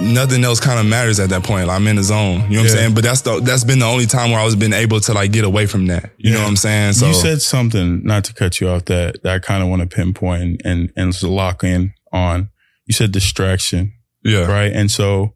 nothing 0.00 0.44
else 0.44 0.60
kind 0.60 0.78
of 0.80 0.86
matters 0.86 1.20
at 1.20 1.30
that 1.30 1.42
point. 1.42 1.66
Like, 1.66 1.76
I'm 1.76 1.86
in 1.86 1.96
the 1.96 2.02
zone. 2.02 2.32
You 2.32 2.36
know 2.36 2.42
what 2.42 2.50
Yeah. 2.52 2.60
I'm 2.60 2.68
saying? 2.68 2.94
But 2.94 3.04
that's 3.04 3.20
the 3.22 3.40
that's 3.40 3.64
been 3.64 3.78
the 3.78 3.86
only 3.86 4.06
time 4.06 4.30
where 4.30 4.40
I 4.40 4.44
was 4.44 4.56
been 4.56 4.72
able 4.72 5.00
to 5.00 5.12
like 5.12 5.32
get 5.32 5.44
away 5.44 5.66
from 5.66 5.86
that. 5.86 6.12
You 6.16 6.32
know 6.32 6.40
what 6.40 6.48
I'm 6.48 6.56
saying? 6.56 6.94
So 6.94 7.08
you 7.08 7.14
said 7.14 7.42
something, 7.42 8.02
not 8.04 8.24
to 8.24 8.34
cut 8.34 8.60
you 8.60 8.68
off, 8.68 8.86
that, 8.86 9.22
that 9.22 9.34
I 9.34 9.38
kind 9.38 9.62
of 9.62 9.68
want 9.68 9.82
to 9.82 9.88
pinpoint 9.94 10.62
and, 10.64 10.92
and 10.96 11.22
lock 11.22 11.64
in 11.64 11.94
on. 12.12 12.50
You 12.86 12.94
said 12.94 13.12
distraction, 13.12 13.92
yeah. 14.24 14.46
right? 14.46 14.72
And 14.72 14.90
so 14.90 15.34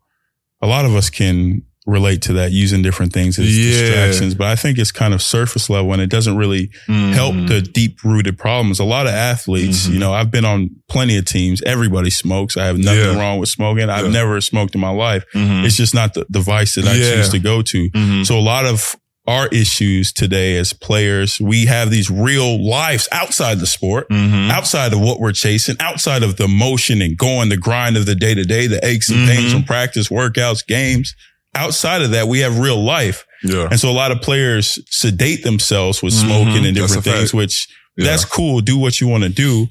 a 0.60 0.66
lot 0.66 0.84
of 0.84 0.94
us 0.96 1.10
can 1.10 1.62
relate 1.86 2.22
to 2.22 2.32
that 2.32 2.50
using 2.50 2.80
different 2.80 3.12
things 3.12 3.38
as 3.38 3.46
Yeah. 3.56 3.70
distractions, 3.72 4.34
but 4.34 4.46
I 4.46 4.56
think 4.56 4.78
it's 4.78 4.90
kind 4.90 5.12
of 5.12 5.20
surface 5.20 5.68
level 5.68 5.92
and 5.92 6.00
it 6.00 6.08
doesn't 6.08 6.36
really 6.36 6.70
help 6.86 7.34
Mhm. 7.34 7.48
the 7.48 7.60
deep 7.60 8.02
rooted 8.02 8.38
problems. 8.38 8.78
A 8.78 8.84
lot 8.84 9.06
of 9.06 9.12
athletes, 9.12 9.86
Mhm. 9.86 9.92
you 9.92 9.98
know, 9.98 10.12
I've 10.12 10.30
been 10.30 10.46
on 10.46 10.70
plenty 10.88 11.16
of 11.18 11.26
teams. 11.26 11.60
Everybody 11.66 12.08
smokes. 12.08 12.56
I 12.56 12.64
have 12.66 12.78
nothing 12.78 13.00
Yeah. 13.00 13.18
wrong 13.18 13.38
with 13.38 13.50
smoking. 13.50 13.90
I've 13.90 14.06
Yeah. 14.06 14.10
never 14.12 14.40
smoked 14.40 14.74
in 14.74 14.80
my 14.80 14.88
life. 14.90 15.24
Mhm. 15.34 15.64
It's 15.66 15.76
just 15.76 15.94
not 15.94 16.14
the 16.14 16.24
device 16.30 16.74
that 16.76 16.86
I 16.86 16.94
choose 16.96 17.28
to 17.30 17.38
go 17.38 17.60
to. 17.60 17.90
Mhm. 17.90 18.26
So 18.26 18.38
a 18.38 18.40
lot 18.40 18.64
of 18.64 18.96
our 19.26 19.48
issues 19.48 20.12
today 20.12 20.56
as 20.58 20.72
players, 20.74 21.38
we 21.40 21.64
have 21.66 21.90
these 21.90 22.10
real 22.10 22.62
lives 22.66 23.08
outside 23.10 23.58
the 23.58 23.66
sport, 23.66 24.06
Mhm. 24.10 24.50
outside 24.50 24.92
of 24.92 25.00
what 25.00 25.18
we're 25.18 25.32
chasing, 25.32 25.76
outside 25.80 26.22
of 26.22 26.36
the 26.36 26.46
motion 26.48 27.00
and 27.00 27.16
going, 27.16 27.48
the 27.48 27.56
grind 27.56 27.96
of 27.96 28.04
the 28.04 28.14
day 28.14 28.34
to 28.34 28.44
day, 28.44 28.66
the 28.66 28.86
aches 28.86 29.08
and 29.08 29.26
pains 29.28 29.46
Mhm. 29.46 29.52
from 29.52 29.62
practice, 29.64 30.08
workouts, 30.08 30.66
games. 30.66 31.14
Outside 31.54 32.02
of 32.02 32.10
that, 32.12 32.26
we 32.28 32.40
have 32.40 32.58
real 32.58 32.82
life. 32.82 33.24
Yeah. 33.42 33.68
And 33.70 33.78
so 33.78 33.90
a 33.90 33.92
lot 33.92 34.10
of 34.10 34.20
players 34.22 34.78
sedate 34.90 35.44
themselves 35.44 36.02
with 36.02 36.14
Mhm. 36.14 36.20
smoking 36.20 36.66
and 36.66 36.74
different 36.74 37.04
things, 37.04 37.30
fact. 37.30 37.34
which 37.34 37.68
Yeah. 37.96 38.06
that's 38.06 38.24
cool. 38.24 38.60
Do 38.60 38.76
what 38.78 39.00
you 39.00 39.06
want 39.08 39.22
to 39.24 39.28
do. 39.28 39.68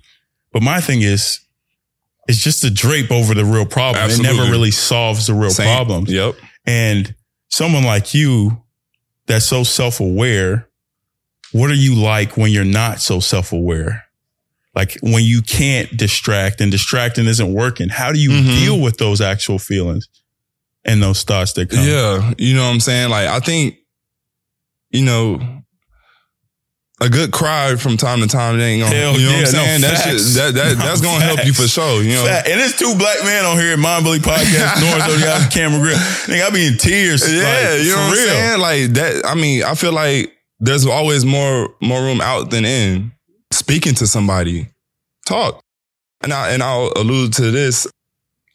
But 0.54 0.62
my 0.62 0.80
thing 0.80 1.02
is, 1.02 1.40
it's 2.28 2.42
just 2.42 2.64
a 2.64 2.70
drape 2.70 3.12
over 3.12 3.34
the 3.34 3.44
real 3.46 3.66
problem. 3.66 4.10
It 4.10 4.20
never 4.20 4.44
really 4.50 4.72
solves 4.72 5.28
the 5.28 5.34
real 5.34 5.50
Same. 5.52 5.66
problems. 5.66 6.10
Yep. 6.12 6.36
And 6.66 7.16
someone 7.50 7.84
like 7.84 8.14
you 8.14 8.62
that's 9.28 9.46
so 9.46 9.64
self 9.64 10.00
aware, 10.00 10.68
what 11.52 11.70
are 11.70 11.76
you 11.76 11.96
like 11.96 12.38
when 12.38 12.52
you're 12.52 12.64
not 12.64 13.02
so 13.02 13.20
self 13.20 13.52
aware? 13.52 14.06
Like 14.76 14.98
when 15.02 15.24
you 15.24 15.42
can't 15.42 15.96
distract 15.98 16.62
and 16.62 16.72
distracting 16.72 17.28
isn't 17.28 17.54
working, 17.54 17.90
how 17.90 18.12
do 18.12 18.20
you 18.20 18.30
Mhm. 18.32 18.60
deal 18.60 18.80
with 18.80 18.98
those 18.98 19.20
actual 19.22 19.60
feelings 19.60 20.08
and 20.86 21.02
those 21.02 21.24
thoughts 21.24 21.54
that 21.54 21.70
come? 21.70 21.86
Yeah, 21.86 22.34
you 22.38 22.56
know 22.56 22.64
what 22.66 22.74
I'm 22.74 22.80
saying? 22.80 23.10
Like 23.10 23.28
I 23.28 23.40
think, 23.40 23.78
you 24.92 25.04
know, 25.04 25.40
a 27.02 27.10
good 27.10 27.32
cry 27.34 27.76
from 27.76 27.98
time 27.98 28.22
to 28.22 28.28
time 28.28 28.58
it 28.60 28.64
ain't 28.64 28.84
gonna 28.84 28.96
Hell 28.96 29.20
you 29.20 29.26
know 29.26 29.32
yeah, 29.32 29.38
what 29.44 29.48
I'm 29.48 29.54
no, 29.54 29.64
saying? 29.64 29.82
that 29.82 29.98
shit, 29.98 30.14
facts. 30.14 30.36
that, 30.36 30.54
that 30.54 30.78
that's 30.78 31.02
gonna 31.02 31.24
help 31.26 31.46
you 31.46 31.52
for 31.54 31.68
sure. 31.68 32.02
You 32.02 32.14
know? 32.16 32.26
Fat- 32.26 32.48
And 32.48 32.62
it's 32.62 32.78
two 32.78 32.94
black 32.98 33.18
men 33.24 33.44
on 33.46 33.58
here 33.58 33.74
at 33.74 33.80
Mind 33.80 34.06
Bully 34.06 34.20
Podcast, 34.20 34.80
North 34.82 35.14
of 35.14 35.20
the 35.20 35.50
Cameron 35.52 35.82
McGriff. 35.82 36.28
Nigga, 36.28 36.44
I 36.46 36.50
be 36.52 36.68
in 36.68 36.78
tears. 36.78 37.22
Yeah, 37.32 37.44
like, 37.44 37.82
you 37.84 37.90
know 37.90 37.96
for 37.96 38.00
what 38.00 38.08
I'm 38.08 38.12
real. 38.14 38.28
saying? 38.28 38.60
Like 38.62 38.94
that 38.94 39.26
I 39.26 39.36
mean, 39.36 39.64
I 39.64 39.76
feel 39.76 39.92
like 39.92 40.32
there's 40.60 40.86
always 40.86 41.26
more 41.26 41.70
more 41.82 42.02
room 42.02 42.22
out 42.22 42.52
than 42.52 42.64
in. 42.64 43.12
Speaking 43.52 43.94
to 43.96 44.08
somebody, 44.08 44.70
talk. 45.28 45.62
And 46.22 46.32
I 46.32 46.52
and 46.52 46.64
I'll 46.64 46.92
allude 46.96 47.34
to 47.34 47.52
this. 47.52 47.86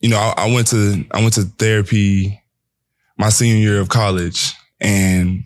You 0.01 0.11
know, 0.11 0.19
I, 0.19 0.35
I 0.37 0.53
went 0.53 0.69
to 0.69 1.05
I 1.11 1.21
went 1.21 1.35
to 1.35 1.43
therapy 1.43 2.41
my 3.17 3.31
senior 3.31 3.57
year 3.57 3.81
of 3.81 3.89
college, 3.89 4.53
and 4.81 5.45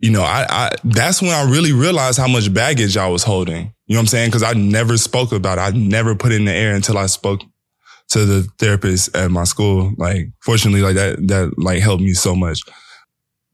you 0.00 0.10
know, 0.10 0.22
I, 0.22 0.46
I 0.48 0.70
that's 0.84 1.20
when 1.20 1.30
I 1.30 1.50
really 1.50 1.72
realized 1.72 2.18
how 2.18 2.28
much 2.28 2.52
baggage 2.52 2.96
I 2.96 3.08
was 3.08 3.22
holding. 3.22 3.72
You 3.86 3.94
know 3.94 4.00
what 4.00 4.02
I'm 4.02 4.06
saying? 4.08 4.28
Because 4.28 4.42
I 4.42 4.52
never 4.52 4.96
spoke 4.96 5.32
about 5.32 5.58
it. 5.58 5.62
I 5.62 5.70
never 5.70 6.14
put 6.14 6.32
it 6.32 6.36
in 6.36 6.44
the 6.44 6.52
air 6.52 6.74
until 6.74 6.98
I 6.98 7.06
spoke 7.06 7.40
to 8.08 8.24
the 8.24 8.42
therapist 8.58 9.14
at 9.16 9.30
my 9.30 9.44
school. 9.44 9.92
Like, 9.96 10.28
fortunately, 10.40 10.82
like 10.82 10.96
that 10.96 11.26
that 11.28 11.58
like 11.58 11.80
helped 11.80 12.02
me 12.02 12.14
so 12.14 12.34
much. 12.34 12.60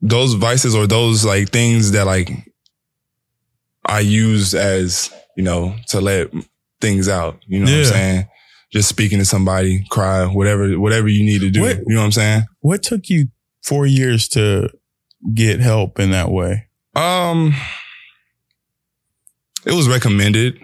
Those 0.01 0.33
vices 0.33 0.75
or 0.75 0.87
those 0.87 1.25
like 1.25 1.49
things 1.49 1.91
that 1.91 2.05
like 2.05 2.29
I 3.85 3.99
use 3.99 4.53
as 4.53 5.13
you 5.35 5.43
know 5.43 5.75
to 5.89 6.01
let 6.01 6.31
things 6.81 7.07
out. 7.09 7.39
You 7.47 7.59
know 7.59 7.71
what 7.71 7.79
I'm 7.79 7.85
saying? 7.85 8.27
Just 8.75 8.89
speaking 8.89 9.19
to 9.19 9.25
somebody, 9.25 9.85
cry, 9.89 10.25
whatever, 10.25 10.77
whatever 10.77 11.07
you 11.07 11.23
need 11.23 11.39
to 11.39 11.49
do. 11.49 11.61
What- 11.61 11.77
You 11.87 11.93
know 11.95 12.01
what 12.01 12.05
I'm 12.07 12.11
saying? 12.11 12.43
What 12.59 12.83
took 12.83 13.07
you 13.07 13.29
four 13.63 13.85
years 13.85 14.27
to 14.29 14.69
get 15.33 15.61
help 15.61 15.97
in 15.97 16.11
that 16.11 16.29
way? 16.29 16.65
Um, 16.93 17.55
it 19.65 19.71
was 19.73 19.87
recommended, 19.87 20.59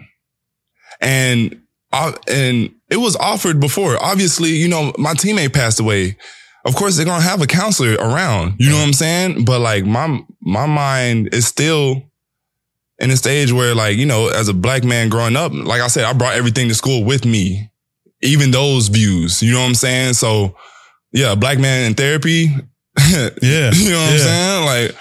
and 1.00 1.58
I 1.92 2.14
and 2.28 2.70
it 2.90 2.98
was 2.98 3.16
offered 3.16 3.60
before. 3.60 3.96
Obviously, 4.02 4.50
you 4.50 4.68
know, 4.68 4.92
my 4.98 5.14
teammate 5.14 5.52
passed 5.54 5.80
away. 5.80 6.16
Of 6.64 6.74
course, 6.76 6.96
they're 6.96 7.06
gonna 7.06 7.22
have 7.24 7.40
a 7.42 7.46
counselor 7.46 7.94
around. 7.94 8.56
You 8.58 8.70
know 8.70 8.76
what 8.76 8.86
I'm 8.86 8.92
saying? 8.92 9.44
But 9.44 9.60
like 9.60 9.84
my 9.84 10.20
my 10.40 10.66
mind 10.66 11.34
is 11.34 11.46
still 11.46 12.02
in 12.98 13.10
a 13.10 13.16
stage 13.16 13.52
where, 13.52 13.74
like, 13.74 13.96
you 13.96 14.06
know, 14.06 14.28
as 14.28 14.48
a 14.48 14.54
black 14.54 14.84
man 14.84 15.08
growing 15.08 15.34
up, 15.34 15.50
like 15.52 15.80
I 15.80 15.88
said, 15.88 16.04
I 16.04 16.12
brought 16.12 16.34
everything 16.34 16.68
to 16.68 16.74
school 16.74 17.02
with 17.04 17.24
me, 17.24 17.68
even 18.22 18.50
those 18.50 18.88
views. 18.88 19.42
You 19.42 19.52
know 19.52 19.60
what 19.60 19.66
I'm 19.66 19.74
saying? 19.74 20.14
So, 20.14 20.56
yeah, 21.12 21.34
black 21.34 21.58
man 21.58 21.86
in 21.86 21.94
therapy. 21.94 22.48
Yeah. 23.42 23.70
You 23.72 23.90
know 23.90 24.00
what 24.00 24.12
I'm 24.12 24.18
saying? 24.18 24.64
Like, 24.66 24.96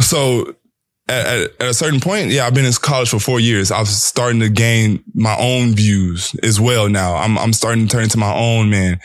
so 0.00 0.56
at, 1.08 1.26
at, 1.26 1.50
at 1.60 1.68
a 1.68 1.74
certain 1.74 2.00
point, 2.00 2.30
yeah, 2.30 2.46
I've 2.46 2.54
been 2.54 2.64
in 2.64 2.72
college 2.72 3.10
for 3.10 3.18
four 3.18 3.40
years. 3.40 3.70
I'm 3.70 3.86
starting 3.86 4.40
to 4.40 4.48
gain 4.48 5.02
my 5.14 5.36
own 5.38 5.74
views 5.74 6.34
as 6.42 6.60
well 6.60 6.88
now. 6.88 7.16
I'm, 7.16 7.38
I'm 7.38 7.52
starting 7.52 7.86
to 7.86 7.90
turn 7.90 8.04
into 8.04 8.18
my 8.18 8.34
own 8.34 8.70
man. 8.70 9.00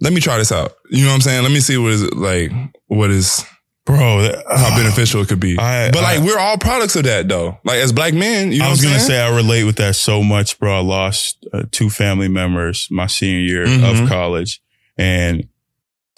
Let 0.00 0.12
me 0.12 0.20
try 0.20 0.38
this 0.38 0.52
out. 0.52 0.74
You 0.90 1.02
know 1.04 1.08
what 1.08 1.14
I'm 1.14 1.20
saying? 1.22 1.42
Let 1.42 1.52
me 1.52 1.60
see 1.60 1.78
what 1.78 1.92
is 1.92 2.12
like, 2.12 2.52
what 2.86 3.10
is, 3.10 3.44
Bro, 3.86 4.22
that, 4.22 4.44
how 4.48 4.74
beneficial 4.76 5.20
it 5.20 5.28
could 5.28 5.40
be. 5.40 5.58
I- 5.58 5.90
but 5.90 6.02
like, 6.02 6.20
I- 6.20 6.24
we're 6.24 6.38
all 6.38 6.56
products 6.56 6.96
of 6.96 7.04
that 7.04 7.28
though. 7.28 7.58
Like 7.64 7.78
as 7.78 7.92
black 7.92 8.14
men, 8.14 8.50
you 8.50 8.60
know 8.60 8.66
I 8.66 8.70
was 8.70 8.80
gonna 8.82 8.98
saying? 8.98 9.08
say 9.08 9.20
I 9.20 9.34
relate 9.34 9.64
with 9.64 9.76
that 9.76 9.94
so 9.96 10.22
much, 10.22 10.58
bro. 10.58 10.78
I 10.78 10.80
lost 10.80 11.44
uh, 11.52 11.64
two 11.70 11.90
family 11.90 12.28
members 12.28 12.88
my 12.90 13.06
senior 13.06 13.40
year 13.40 13.66
Mhm. 13.66 14.02
of 14.04 14.08
college, 14.08 14.62
and 14.96 15.46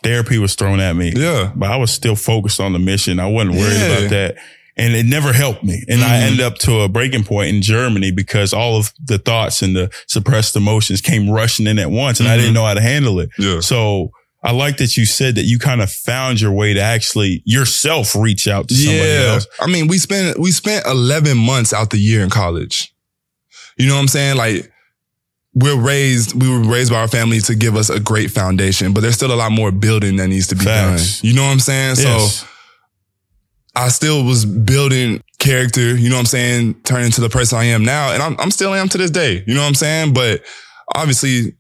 therapy 0.05 0.39
was 0.39 0.55
thrown 0.55 0.79
at 0.79 0.95
me. 0.95 1.13
yeah. 1.17 1.51
but 1.57 1.71
I 1.71 1.77
was 1.77 1.91
still 1.91 2.15
focused 2.15 2.61
on 2.61 2.73
the 2.73 2.79
mission. 2.79 3.19
I 3.19 3.27
wasn't 3.27 3.57
worried 3.57 3.77
Yeah. 3.81 3.87
about 3.99 4.11
that. 4.11 4.37
And 4.79 4.95
it 4.95 5.07
never 5.07 5.33
helped 5.33 5.65
me. 5.65 5.83
And 5.89 6.05
I 6.05 6.19
Mhm. 6.21 6.23
ended 6.23 6.41
up 6.43 6.59
to 6.59 6.81
a 6.81 6.89
breaking 6.89 7.25
point 7.25 7.49
in 7.49 7.63
Germany 7.63 8.11
because 8.13 8.53
all 8.53 8.77
of 8.77 8.93
the 9.03 9.17
thoughts 9.19 9.63
and 9.63 9.75
the 9.75 9.91
suppressed 10.07 10.55
emotions 10.55 11.01
came 11.01 11.31
rushing 11.31 11.67
in 11.67 11.79
at 11.79 11.91
once 11.91 12.21
and 12.21 12.29
I 12.29 12.37
Mhm. 12.37 12.41
didn't 12.41 12.55
know 12.55 12.67
how 12.67 12.75
to 12.75 12.83
handle 12.83 13.19
it. 13.19 13.31
Yeah. 13.39 13.61
So 13.61 14.11
I 14.47 14.53
like 14.53 14.77
that 14.77 14.97
you 14.97 15.05
said 15.07 15.35
that 15.35 15.43
you 15.45 15.59
kind 15.59 15.81
of 15.83 15.91
found 15.91 16.41
your 16.41 16.53
way 16.53 16.73
to 16.73 16.81
actually 16.81 17.43
yourself 17.45 18.15
reach 18.15 18.47
out 18.47 18.69
to 18.69 18.75
somebody 18.75 18.99
Yeah. 19.09 19.33
else. 19.35 19.47
I 19.61 19.67
mean, 19.67 19.89
we 19.89 19.99
spent 19.99 20.39
we 20.39 20.53
spent 20.53 20.87
11 20.87 21.37
months 21.37 21.73
out 21.73 21.91
the 21.91 21.99
year 21.99 22.23
in 22.23 22.31
college. 22.31 22.95
You 23.77 23.89
know 23.89 23.95
what 23.97 24.03
I'm 24.03 24.09
saying? 24.09 24.37
Like 24.37 24.73
we're 25.53 25.77
raised, 25.81 26.41
we 26.41 26.49
were 26.49 26.61
raised 26.61 26.93
by 26.93 27.01
our 27.01 27.09
family 27.09 27.41
to 27.41 27.55
give 27.55 27.77
us 27.77 27.91
a 27.91 27.99
great 27.99 28.31
foundation, 28.31 28.93
but 28.93 29.01
there's 29.01 29.15
still 29.17 29.33
a 29.33 29.37
lot 29.37 29.51
more 29.53 29.73
building 29.73 30.17
that 30.17 30.29
needs 30.29 30.47
to 30.49 30.55
be 30.55 30.65
Facts. 30.65 31.21
done. 31.21 31.29
You 31.29 31.35
know 31.37 31.43
what 31.45 31.51
I'm 31.53 31.61
saying? 31.61 31.97
Yes. 31.99 32.41
So 32.41 32.47
I 33.75 33.89
still 33.89 34.25
was 34.25 34.45
building 34.47 35.23
character, 35.39 35.97
you 35.97 36.09
know 36.09 36.15
what 36.17 36.21
I'm 36.21 36.27
saying? 36.27 36.75
Turning 36.85 37.11
to 37.13 37.21
the 37.21 37.29
person 37.29 37.59
I 37.59 37.65
am 37.65 37.85
now. 37.85 38.13
And 38.13 38.23
I'm, 38.23 38.37
I'm 38.39 38.51
still 38.51 38.73
am 38.75 38.89
to 38.91 38.99
this 38.99 39.11
day. 39.11 39.43
You 39.47 39.55
know 39.55 39.61
what 39.63 39.67
I'm 39.69 39.75
saying? 39.75 40.15
But 40.15 40.43
obviously 40.95 41.55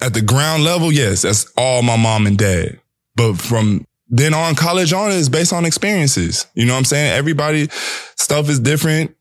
at 0.00 0.14
the 0.14 0.22
ground 0.22 0.64
level, 0.64 0.92
yes, 0.92 1.22
that's 1.22 1.50
all 1.56 1.82
my 1.82 1.96
mom 1.96 2.26
and 2.26 2.38
dad. 2.38 2.80
But 3.16 3.34
from 3.34 3.84
then 4.08 4.32
on, 4.32 4.54
college 4.54 4.92
on 4.92 5.10
is 5.10 5.28
based 5.28 5.52
on 5.52 5.64
experiences. 5.64 6.46
You 6.54 6.66
know 6.66 6.72
what 6.72 6.78
I'm 6.78 6.84
saying? 6.84 7.12
Everybody 7.12 7.68
stuff 8.16 8.48
is 8.48 8.60
different. 8.60 9.14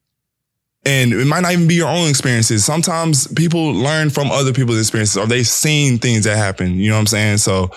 And 0.86 1.12
it 1.12 1.26
might 1.26 1.42
not 1.42 1.52
even 1.52 1.68
be 1.68 1.76
your 1.76 1.90
own 1.90 2.08
experiences. 2.08 2.64
Sometimes 2.64 3.28
people 3.34 3.74
learn 3.74 4.10
from 4.10 4.32
other 4.32 4.54
people's 4.54 4.80
experiences 4.80 5.18
or 5.18 5.26
they've 5.26 5.48
seen 5.48 5.98
things 5.98 6.24
that 6.24 6.38
happen. 6.38 6.80
You 6.80 6.90
know 6.90 6.96
what 6.96 7.02
I'm 7.02 7.08
saying? 7.08 7.38
So 7.40 7.72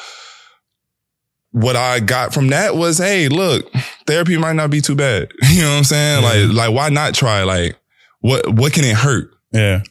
what 1.51 1.75
I 1.75 1.99
got 1.99 2.33
from 2.33 2.49
that 2.49 2.77
was, 2.77 2.99
hey, 2.99 3.29
look, 3.29 3.69
therapy 4.07 4.37
might 4.37 4.55
not 4.55 4.71
be 4.71 4.81
too 4.81 4.95
bad. 4.95 5.33
You 5.51 5.63
know 5.63 5.71
what 5.71 5.79
I'm 5.79 5.85
saying? 5.85 6.23
Yeah. 6.23 6.29
Like, 6.29 6.55
like 6.55 6.77
why 6.77 6.89
not 6.91 7.15
try? 7.15 7.43
Like, 7.43 7.77
what 8.21 8.49
what 8.55 8.73
can 8.73 8.85
it 8.85 8.95
hurt? 8.95 9.33
Yeah. 9.53 9.83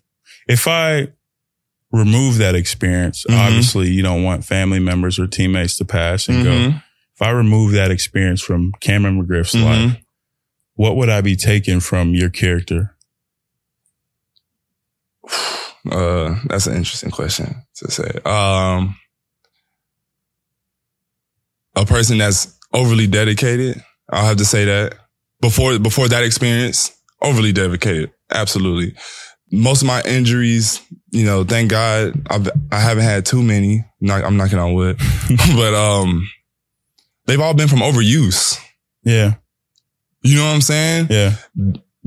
If 0.48 0.68
I 0.68 1.10
remove 1.92 2.38
that 2.38 2.56
experience, 2.56 3.26
Mhm. 3.30 3.38
obviously 3.40 3.90
you 3.90 4.04
don't 4.04 4.24
want 4.24 4.46
family 4.46 4.80
members 4.80 5.18
or 5.20 5.28
teammates 5.28 5.78
to 5.78 5.86
pass 5.86 6.28
and 6.28 6.44
go. 6.44 6.52
Mhm. 6.52 6.84
If 7.16 7.22
I 7.22 7.32
remove 7.32 7.72
that 7.74 7.92
experience 7.92 8.42
from 8.42 8.72
Cameron 8.80 9.22
McGriff's 9.22 9.56
Mhm. 9.56 9.64
life, 9.64 9.98
what 10.76 10.96
would 10.96 11.10
I 11.10 11.22
be 11.22 11.36
taking 11.36 11.80
from 11.80 12.14
your 12.14 12.30
character? 12.30 12.96
Uh, 15.90 16.36
that's 16.48 16.68
an 16.68 16.76
interesting 16.76 17.10
question 17.10 17.56
to 17.74 17.90
say. 17.90 18.12
Um, 18.26 18.98
a 21.76 21.86
person 21.86 22.18
that's 22.18 22.54
overly 22.74 23.08
dedicated. 23.08 23.82
I'll 24.12 24.26
have 24.28 24.38
to 24.38 24.46
say 24.46 24.66
that 24.66 24.96
before 25.42 25.80
before 25.80 26.10
that 26.10 26.24
experience, 26.24 26.92
overly 27.22 27.54
dedicated. 27.54 28.12
Absolutely. 28.30 28.94
Most 29.51 29.81
of 29.81 29.88
my 29.88 30.01
injuries, 30.04 30.81
you 31.12 31.25
know, 31.25 31.44
thank 31.44 31.72
God 31.72 32.13
I've, 32.30 32.50
I 32.72 32.80
haven't 32.80 33.04
had 33.04 33.25
too 33.25 33.42
many. 33.42 33.84
Not, 34.00 34.24
I'm 34.24 34.38
knocking 34.38 34.60
on 34.60 34.74
wood, 34.74 34.98
but, 35.56 35.74
um, 35.74 36.30
they've 37.25 37.40
all 37.40 37.54
been 37.54 37.68
from 37.68 37.80
overuse. 37.80 38.57
Yeah. 39.04 39.36
You 40.22 40.38
know 40.38 40.46
what 40.46 40.56
I'm 40.56 40.62
saying? 40.62 41.07
Yeah. 41.10 41.36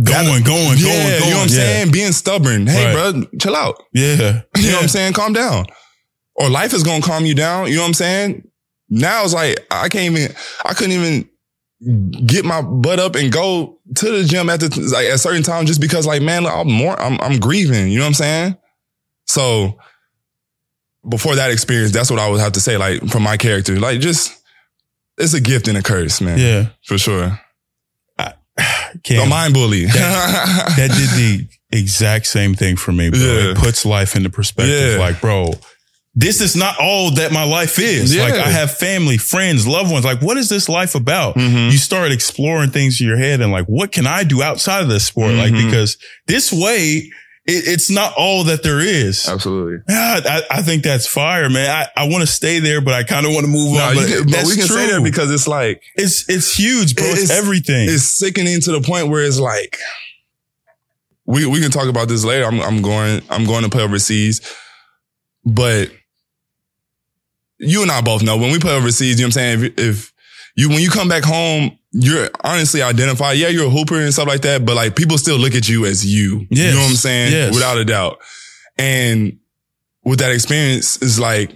Going, 0.03 0.43
going, 0.43 0.45
going, 0.45 0.79
yeah, 0.79 1.19
going. 1.19 1.25
You 1.25 1.31
know 1.31 1.37
what 1.39 1.43
I'm 1.43 1.49
yeah. 1.49 1.65
saying? 1.65 1.93
Being 1.93 2.13
stubborn. 2.13 2.67
Hey, 2.67 2.95
Right. 2.95 3.13
bro, 3.13 3.25
chill 3.39 3.57
out. 3.57 3.83
Yeah. 3.93 4.17
You 4.57 4.63
know 4.63 4.69
Yeah. 4.69 4.73
what 4.75 4.83
I'm 4.83 4.89
saying? 4.89 5.13
Calm 5.15 5.33
down. 5.33 5.67
Or 6.35 6.49
life 6.49 6.73
is 6.73 6.83
gonna 6.83 7.03
calm 7.03 7.27
you 7.27 7.35
down. 7.35 7.69
You 7.69 7.77
know 7.77 7.83
what 7.83 7.89
I'm 7.89 7.95
saying? 7.95 8.49
Now 8.89 9.25
it's 9.25 9.35
like 9.35 9.59
I 9.71 9.89
can't 9.89 10.17
even. 10.17 10.35
I 10.65 10.73
couldn't 10.75 10.93
even 10.93 11.29
get 12.27 12.45
my 12.45 12.63
butt 12.63 13.01
up 13.01 13.15
and 13.17 13.33
go 13.33 13.79
to 13.97 14.19
the 14.19 14.25
gym 14.25 14.49
at 14.51 14.61
the 14.61 14.69
like 14.93 15.07
at 15.07 15.19
certain 15.21 15.43
time 15.43 15.67
just 15.67 15.81
because 15.81 16.07
like 16.07 16.23
man, 16.23 16.47
I'm 16.47 16.71
more. 16.71 16.99
I'm 17.01 17.21
I'm 17.21 17.39
grieving. 17.41 17.89
You 17.91 17.99
know 17.99 18.05
what 18.05 18.09
I'm 18.09 18.15
saying? 18.15 18.57
So 19.27 19.79
before 21.09 21.35
that 21.37 21.51
experience, 21.51 21.93
that's 21.93 22.11
what 22.11 22.21
I 22.21 22.29
would 22.31 22.41
have 22.41 22.53
to 22.53 22.61
say. 22.61 22.77
Like 22.77 23.07
from 23.09 23.23
my 23.23 23.37
character, 23.37 23.79
like 23.81 24.01
just 24.01 24.33
it's 25.19 25.35
a 25.35 25.41
gift 25.41 25.69
and 25.69 25.77
a 25.77 25.83
curse, 25.83 26.21
man. 26.21 26.39
Yeah. 26.39 26.67
for 26.85 26.99
sure. 26.99 27.39
Cam, 29.05 29.27
A 29.27 29.27
mind 29.27 29.55
bully. 29.55 29.87
that 29.87 30.77
did 30.77 31.11
the 31.19 31.49
exact 31.71 32.27
same 32.27 32.55
thing 32.55 32.77
for 32.77 32.93
me, 32.93 33.11
bro. 33.11 33.19
Yeah. 33.19 33.51
It 33.53 33.57
puts 33.57 33.85
life 33.87 34.15
into 34.15 34.29
perspective. 34.31 34.93
Yeah. 34.93 34.99
Like, 34.99 35.21
bro, 35.21 35.53
this 36.15 36.41
is 36.43 36.55
not 36.55 36.77
all 36.79 37.11
that 37.13 37.33
my 37.33 37.45
life 37.45 37.79
is. 37.79 38.15
Yeah. 38.15 38.25
Like, 38.25 38.35
I 38.35 38.51
have 38.51 38.77
family, 38.77 39.17
friends, 39.17 39.67
loved 39.67 39.91
ones. 39.91 40.05
Like, 40.05 40.21
what 40.21 40.37
is 40.37 40.49
this 40.51 40.69
life 40.69 40.95
about? 40.95 41.37
Mhm. 41.37 41.71
You 41.73 41.79
start 41.79 42.13
exploring 42.13 42.71
things 42.71 43.01
in 43.01 43.07
your 43.07 43.17
head 43.17 43.41
and 43.41 43.51
like, 43.51 43.65
what 43.65 43.93
can 43.93 44.07
I 44.07 44.23
do 44.25 44.43
outside 44.43 44.83
of 44.83 44.89
this 44.89 45.05
sport? 45.07 45.33
Like, 45.33 45.53
Mhm. 45.53 45.65
because 45.65 45.97
this 46.27 46.53
way, 46.53 47.11
it, 47.45 47.65
it's 47.67 47.89
not 47.91 48.13
all 48.17 48.45
that 48.45 48.63
there 48.63 48.79
is. 48.79 49.27
Absolutely. 49.27 49.79
Yeah, 49.89 50.21
I, 50.25 50.43
I 50.59 50.63
think 50.63 50.85
that's 50.85 51.07
fire, 51.07 51.49
man. 51.49 51.69
I, 51.97 52.03
I 52.03 52.09
want 52.09 52.21
to 52.21 52.27
stay 52.27 52.59
there, 52.61 52.81
but 52.83 52.93
I 52.95 53.03
kind 53.05 53.25
of 53.27 53.33
want 53.33 53.47
to 53.47 53.51
move 53.51 53.73
No, 53.73 53.81
on. 53.83 53.95
But, 53.97 54.07
can- 54.09 54.27
but 54.27 54.45
we 54.45 54.55
can 54.57 54.67
true. 54.67 54.77
say 54.77 54.93
that 54.93 55.03
because 55.03 55.31
it's 55.33 55.49
like 55.49 55.83
it's 55.97 56.29
it's 56.29 56.55
huge, 56.55 56.95
bro. 56.95 57.07
It's, 57.07 57.23
It's- 57.25 57.39
everything. 57.39 57.89
it's 57.89 58.05
sickening 58.17 58.61
to 58.61 58.71
the 58.73 58.81
point 58.83 59.09
where 59.09 59.25
it's 59.25 59.41
like 59.41 59.79
we 61.27 61.47
we 61.47 61.61
can 61.61 61.71
talk 61.71 61.89
about 61.89 62.09
this 62.09 62.23
later. 62.25 62.45
I'm 62.47 62.61
I'm 62.61 62.83
going 62.83 63.23
I'm 63.31 63.45
going 63.45 63.63
to 63.65 63.69
play 63.71 63.83
overseas, 63.83 64.41
but 65.45 65.91
you 67.63 67.83
and 67.83 67.91
I 67.91 68.01
both 68.01 68.23
know 68.23 68.37
when 68.37 68.53
we 68.53 68.59
play 68.59 68.75
overseas. 68.75 69.19
You 69.19 69.25
know 69.25 69.29
what 69.29 69.37
I'm 69.39 69.61
saying? 69.61 69.65
If, 69.65 69.79
if 69.79 70.13
you 70.57 70.69
when 70.69 70.81
you 70.81 70.91
come 70.91 71.09
back 71.09 71.25
home, 71.25 71.79
you're 71.93 72.29
honestly 72.43 72.83
identified. 72.83 73.39
Yeah, 73.39 73.49
you're 73.49 73.67
a 73.67 73.71
hooper 73.71 73.97
and 73.97 74.13
stuff 74.13 74.29
like 74.29 74.43
that, 74.43 74.65
but 74.67 74.77
like 74.77 74.97
people 74.97 75.19
still 75.19 75.37
look 75.37 75.55
at 75.55 75.69
you 75.69 75.87
as 75.87 76.05
you. 76.05 76.47
Yes. 76.51 76.59
You 76.59 76.75
know 76.75 76.83
what 76.83 76.91
I'm 76.91 76.97
saying? 76.97 77.33
Yes. 77.33 77.55
Without 77.55 77.79
a 77.79 77.85
doubt. 77.85 78.19
And 78.79 79.39
with 80.05 80.19
that 80.19 80.33
experience, 80.33 80.97
it's 81.01 81.19
like 81.19 81.53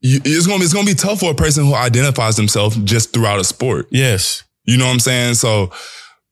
you, 0.00 0.20
it's 0.24 0.46
gonna 0.46 0.58
be 0.58 0.64
it's 0.64 0.74
gonna 0.74 0.86
be 0.86 0.94
tough 0.94 1.20
for 1.20 1.30
a 1.30 1.34
person 1.34 1.64
who 1.64 1.74
identifies 1.74 2.36
themselves 2.36 2.76
just 2.84 3.12
throughout 3.12 3.40
a 3.40 3.44
sport. 3.44 3.88
yes. 3.90 4.44
You 4.66 4.78
know 4.78 4.86
what 4.86 4.92
I'm 4.92 5.00
saying? 5.00 5.34
So 5.34 5.72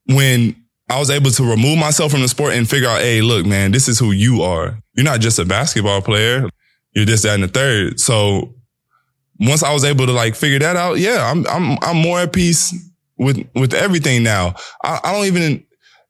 when 0.07 0.57
I 0.89 0.99
was 0.99 1.11
able 1.11 1.31
to 1.31 1.45
remove 1.45 1.79
myself 1.79 2.13
from 2.13 2.23
the 2.23 2.29
sport 2.29 2.55
and 2.55 2.69
figure 2.69 2.89
out, 2.89 3.01
hey, 3.01 3.21
look, 3.21 3.45
man, 3.45 3.73
this 3.73 3.89
is 3.89 3.99
who 3.99 4.13
you 4.13 4.43
are. 4.43 4.79
You're 4.95 5.05
not 5.05 5.21
just 5.21 5.39
a 5.39 5.45
basketball 5.45 6.01
player. 6.01 6.49
You're 6.95 7.05
this, 7.07 7.23
that, 7.23 7.35
and 7.35 7.43
the 7.45 7.49
third. 7.49 8.01
So 8.01 8.55
once 9.41 9.63
I 9.63 9.73
was 9.73 9.85
able 9.85 10.07
to 10.07 10.13
like 10.13 10.35
figure 10.35 10.59
that 10.61 10.77
out, 10.77 10.99
yeah, 10.99 11.31
I'm 11.31 11.47
I'm 11.47 11.79
I'm 11.83 11.97
more 11.97 12.21
at 12.21 12.33
peace 12.33 12.75
with 13.17 13.47
with 13.55 13.75
everything 13.75 14.23
now. 14.23 14.55
I, 14.85 15.01
I 15.03 15.13
don't 15.13 15.27
even 15.27 15.65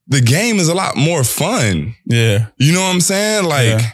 the 0.08 0.20
game 0.20 0.56
is 0.56 0.68
a 0.68 0.74
lot 0.74 0.96
more 0.96 1.22
fun. 1.24 1.94
Yeah. 2.04 2.46
You 2.58 2.72
know 2.72 2.80
what 2.80 2.92
I'm 2.92 3.00
saying? 3.00 3.44
Like 3.44 3.66
Yeah. 3.68 3.90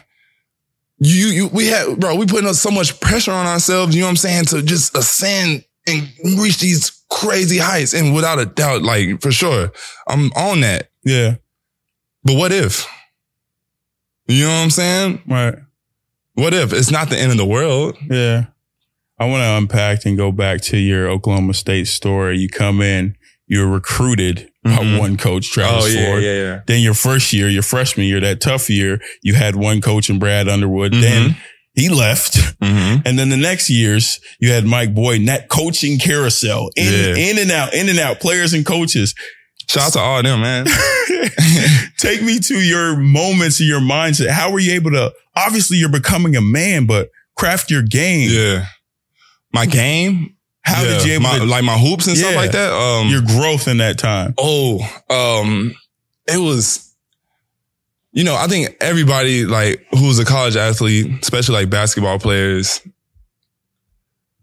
you, 0.97 1.27
you, 1.27 1.47
we 1.49 1.67
had, 1.67 1.99
bro, 1.99 2.15
we 2.15 2.25
putting 2.25 2.49
up 2.49 2.55
so 2.55 2.71
much 2.71 2.99
pressure 2.99 3.31
on 3.31 3.45
ourselves. 3.45 3.93
You 3.95 4.01
know 4.01 4.07
what 4.07 4.11
I'm 4.11 4.17
saying? 4.17 4.45
To 4.45 4.61
just 4.63 4.97
ascend 4.97 5.63
and 5.87 6.09
reach 6.39 6.59
these 6.59 7.03
crazy 7.09 7.59
heights. 7.59 7.93
And 7.93 8.13
without 8.15 8.39
a 8.39 8.45
doubt, 8.47 8.81
like 8.81 9.21
for 9.21 9.31
sure, 9.31 9.71
I'm 10.07 10.31
on 10.31 10.61
that. 10.61 10.89
Yeah. 11.05 11.35
But 12.23 12.35
what 12.35 12.51
if? 12.51 12.85
You 14.27 14.45
know 14.45 14.49
what 14.51 14.63
I'm 14.63 14.69
saying? 14.71 15.21
Right. 15.27 15.55
What 16.39 16.53
if 16.53 16.73
it's 16.73 16.91
not 16.91 17.09
the 17.09 17.17
end 17.17 17.31
of 17.31 17.37
the 17.37 17.45
world? 17.45 17.97
Yeah. 18.09 18.45
I 19.19 19.25
want 19.25 19.41
to 19.41 19.57
unpack 19.57 20.05
and 20.05 20.15
go 20.17 20.31
back 20.31 20.61
to 20.61 20.77
your 20.77 21.09
Oklahoma 21.09 21.53
State 21.53 21.87
story. 21.87 22.37
You 22.37 22.47
come 22.47 22.81
in, 22.81 23.15
you're 23.47 23.67
recruited 23.67 24.49
by 24.63 24.71
Mhm. 24.77 24.97
one 24.99 25.17
coach, 25.17 25.51
Travis 25.51 25.93
Ford. 25.93 26.23
yeah. 26.23 26.59
Then 26.65 26.81
your 26.81 26.93
first 26.93 27.33
year, 27.33 27.49
your 27.49 27.61
freshman 27.63 28.07
year, 28.07 28.21
that 28.21 28.39
tough 28.39 28.69
year, 28.69 29.01
you 29.21 29.33
had 29.33 29.55
one 29.55 29.81
coach 29.81 30.09
in 30.09 30.19
Brad 30.19 30.47
Underwood. 30.47 30.93
Mhm. 30.93 31.01
Then 31.01 31.35
he 31.73 31.89
left. 31.89 32.35
Mm-hmm. 32.61 33.01
And 33.05 33.19
then 33.19 33.29
the 33.29 33.37
next 33.37 33.69
years, 33.69 34.19
you 34.39 34.51
had 34.51 34.65
Mike 34.65 34.93
Boynton, 34.93 35.21
and 35.21 35.29
that 35.29 35.49
coaching 35.49 35.97
carousel 35.99 36.69
in, 36.77 36.91
Yeah. 36.93 37.15
in 37.15 37.37
and 37.37 37.51
out, 37.51 37.73
in 37.73 37.89
and 37.89 37.99
out, 37.99 38.19
players 38.21 38.53
and 38.53 38.65
coaches. 38.65 39.13
Shout 39.69 39.83
out 39.83 39.93
to 39.93 39.99
all 39.99 40.23
them, 40.23 40.41
man. 40.41 40.65
Take 41.97 42.23
me 42.23 42.39
to 42.39 42.55
your 42.55 42.95
moments 42.95 43.59
of 43.59 43.67
your 43.67 43.79
mindset. 43.79 44.29
How 44.29 44.51
were 44.51 44.57
you 44.57 44.73
able 44.73 44.89
to, 44.91 45.13
obviously 45.35 45.77
you're 45.77 45.89
becoming 45.89 46.35
a 46.35 46.41
man, 46.41 46.87
but 46.87 47.11
craft 47.35 47.69
your 47.69 47.83
game. 47.83 48.31
yeah. 48.31 48.65
My 49.53 49.67
game. 49.67 50.35
How 50.61 50.81
yeah. 50.81 50.97
did 50.97 51.05
you 51.05 51.13
able 51.13 51.23
my, 51.23 51.37
to, 51.37 51.45
like 51.45 51.63
my 51.63 51.77
hoops 51.77 52.07
and 52.07 52.17
stuff 52.17 52.35
like 52.35 52.51
that? 52.51 52.73
Um, 52.73 53.09
your 53.09 53.21
growth 53.21 53.67
in 53.67 53.77
that 53.77 53.99
time? 53.99 54.33
Oh, 54.39 54.79
um, 55.09 55.75
it 56.27 56.37
was, 56.37 56.95
you 58.11 58.23
know, 58.23 58.35
I 58.35 58.47
think 58.47 58.75
everybody 58.81 59.45
like 59.45 59.85
who's 59.91 60.17
a 60.17 60.25
college 60.25 60.55
athlete, 60.55 61.21
especially 61.21 61.55
like 61.55 61.69
basketball 61.69 62.19
players, 62.19 62.81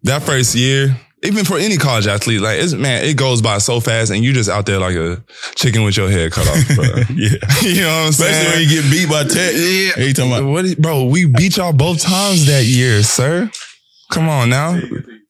that 0.05 0.23
first 0.23 0.55
year, 0.55 0.97
even 1.23 1.45
for 1.45 1.59
any 1.59 1.77
college 1.77 2.07
athlete, 2.07 2.41
like 2.41 2.59
it's 2.61 2.75
man, 2.75 3.05
it 3.05 3.17
goes 3.17 3.41
by 3.43 3.59
so 3.59 3.81
fast, 3.81 4.11
and 4.11 4.23
you 4.23 4.33
just 4.33 4.51
out 4.51 4.67
there 4.67 4.79
like 4.79 4.95
a 4.97 5.25
chicken 5.55 5.83
with 5.83 5.97
your 5.97 6.11
head 6.11 6.31
cut 6.33 6.47
off, 6.47 6.77
bro. 6.77 6.85
yeah. 7.15 7.31
you 7.63 7.81
know 7.81 7.89
what 7.89 8.07
I'm 8.07 8.13
saying. 8.13 8.33
Especially 8.35 8.53
when 8.53 8.63
you 8.69 8.83
get 8.83 8.91
beat 8.91 9.09
by 9.09 9.23
Tech. 9.25 9.53
yeah, 9.55 9.93
Hey, 10.03 10.09
you 10.09 10.13
talking 10.13 10.33
about- 10.33 10.45
what, 10.45 10.65
is- 10.67 10.75
bro? 10.75 11.05
We 11.05 11.27
beat 11.27 11.57
y'all 11.57 11.73
both 11.73 12.01
times 12.03 12.47
that 12.47 12.65
year, 12.65 13.03
sir. 13.03 13.51
Come 14.11 14.29
on 14.29 14.51
now, 14.51 14.81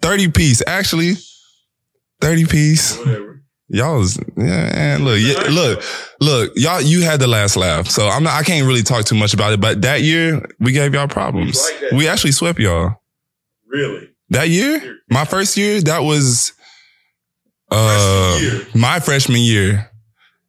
thirty 0.03 0.31
piece 0.31 0.63
actually, 0.67 1.15
thirty 2.21 2.45
piece. 2.45 2.99
Y'all 3.69 3.99
was 3.99 4.17
yeah, 4.37 4.45
man, 4.45 5.05
look, 5.05 5.19
yeah, 5.19 5.41
look, 5.51 5.83
look, 6.21 6.53
y'all. 6.57 6.81
You 6.81 7.03
had 7.03 7.19
the 7.21 7.27
last 7.27 7.57
laugh, 7.57 7.89
so 7.89 8.07
I'm 8.09 8.23
not. 8.23 8.35
I 8.39 8.45
can't 8.45 8.67
really 8.67 8.83
talk 8.85 9.05
too 9.07 9.17
much 9.17 9.35
about 9.35 9.55
it. 9.55 9.61
But 9.61 9.83
that 9.83 10.03
year, 10.03 10.47
we 10.61 10.71
gave 10.73 10.95
y'all 10.95 11.09
problems. 11.09 11.61
like. 11.83 11.93
We 11.93 12.07
actually 12.07 12.31
swept 12.33 12.59
y'all 12.61 13.03
Really? 13.67 14.11
That 14.31 14.49
year. 14.49 14.99
My 15.11 15.25
first 15.25 15.57
year, 15.57 15.81
that 15.83 16.01
was 16.01 16.53
uh 17.71 18.39
Freshman 18.39 18.81
my 18.81 19.01
freshman 19.01 19.41
year. 19.41 19.91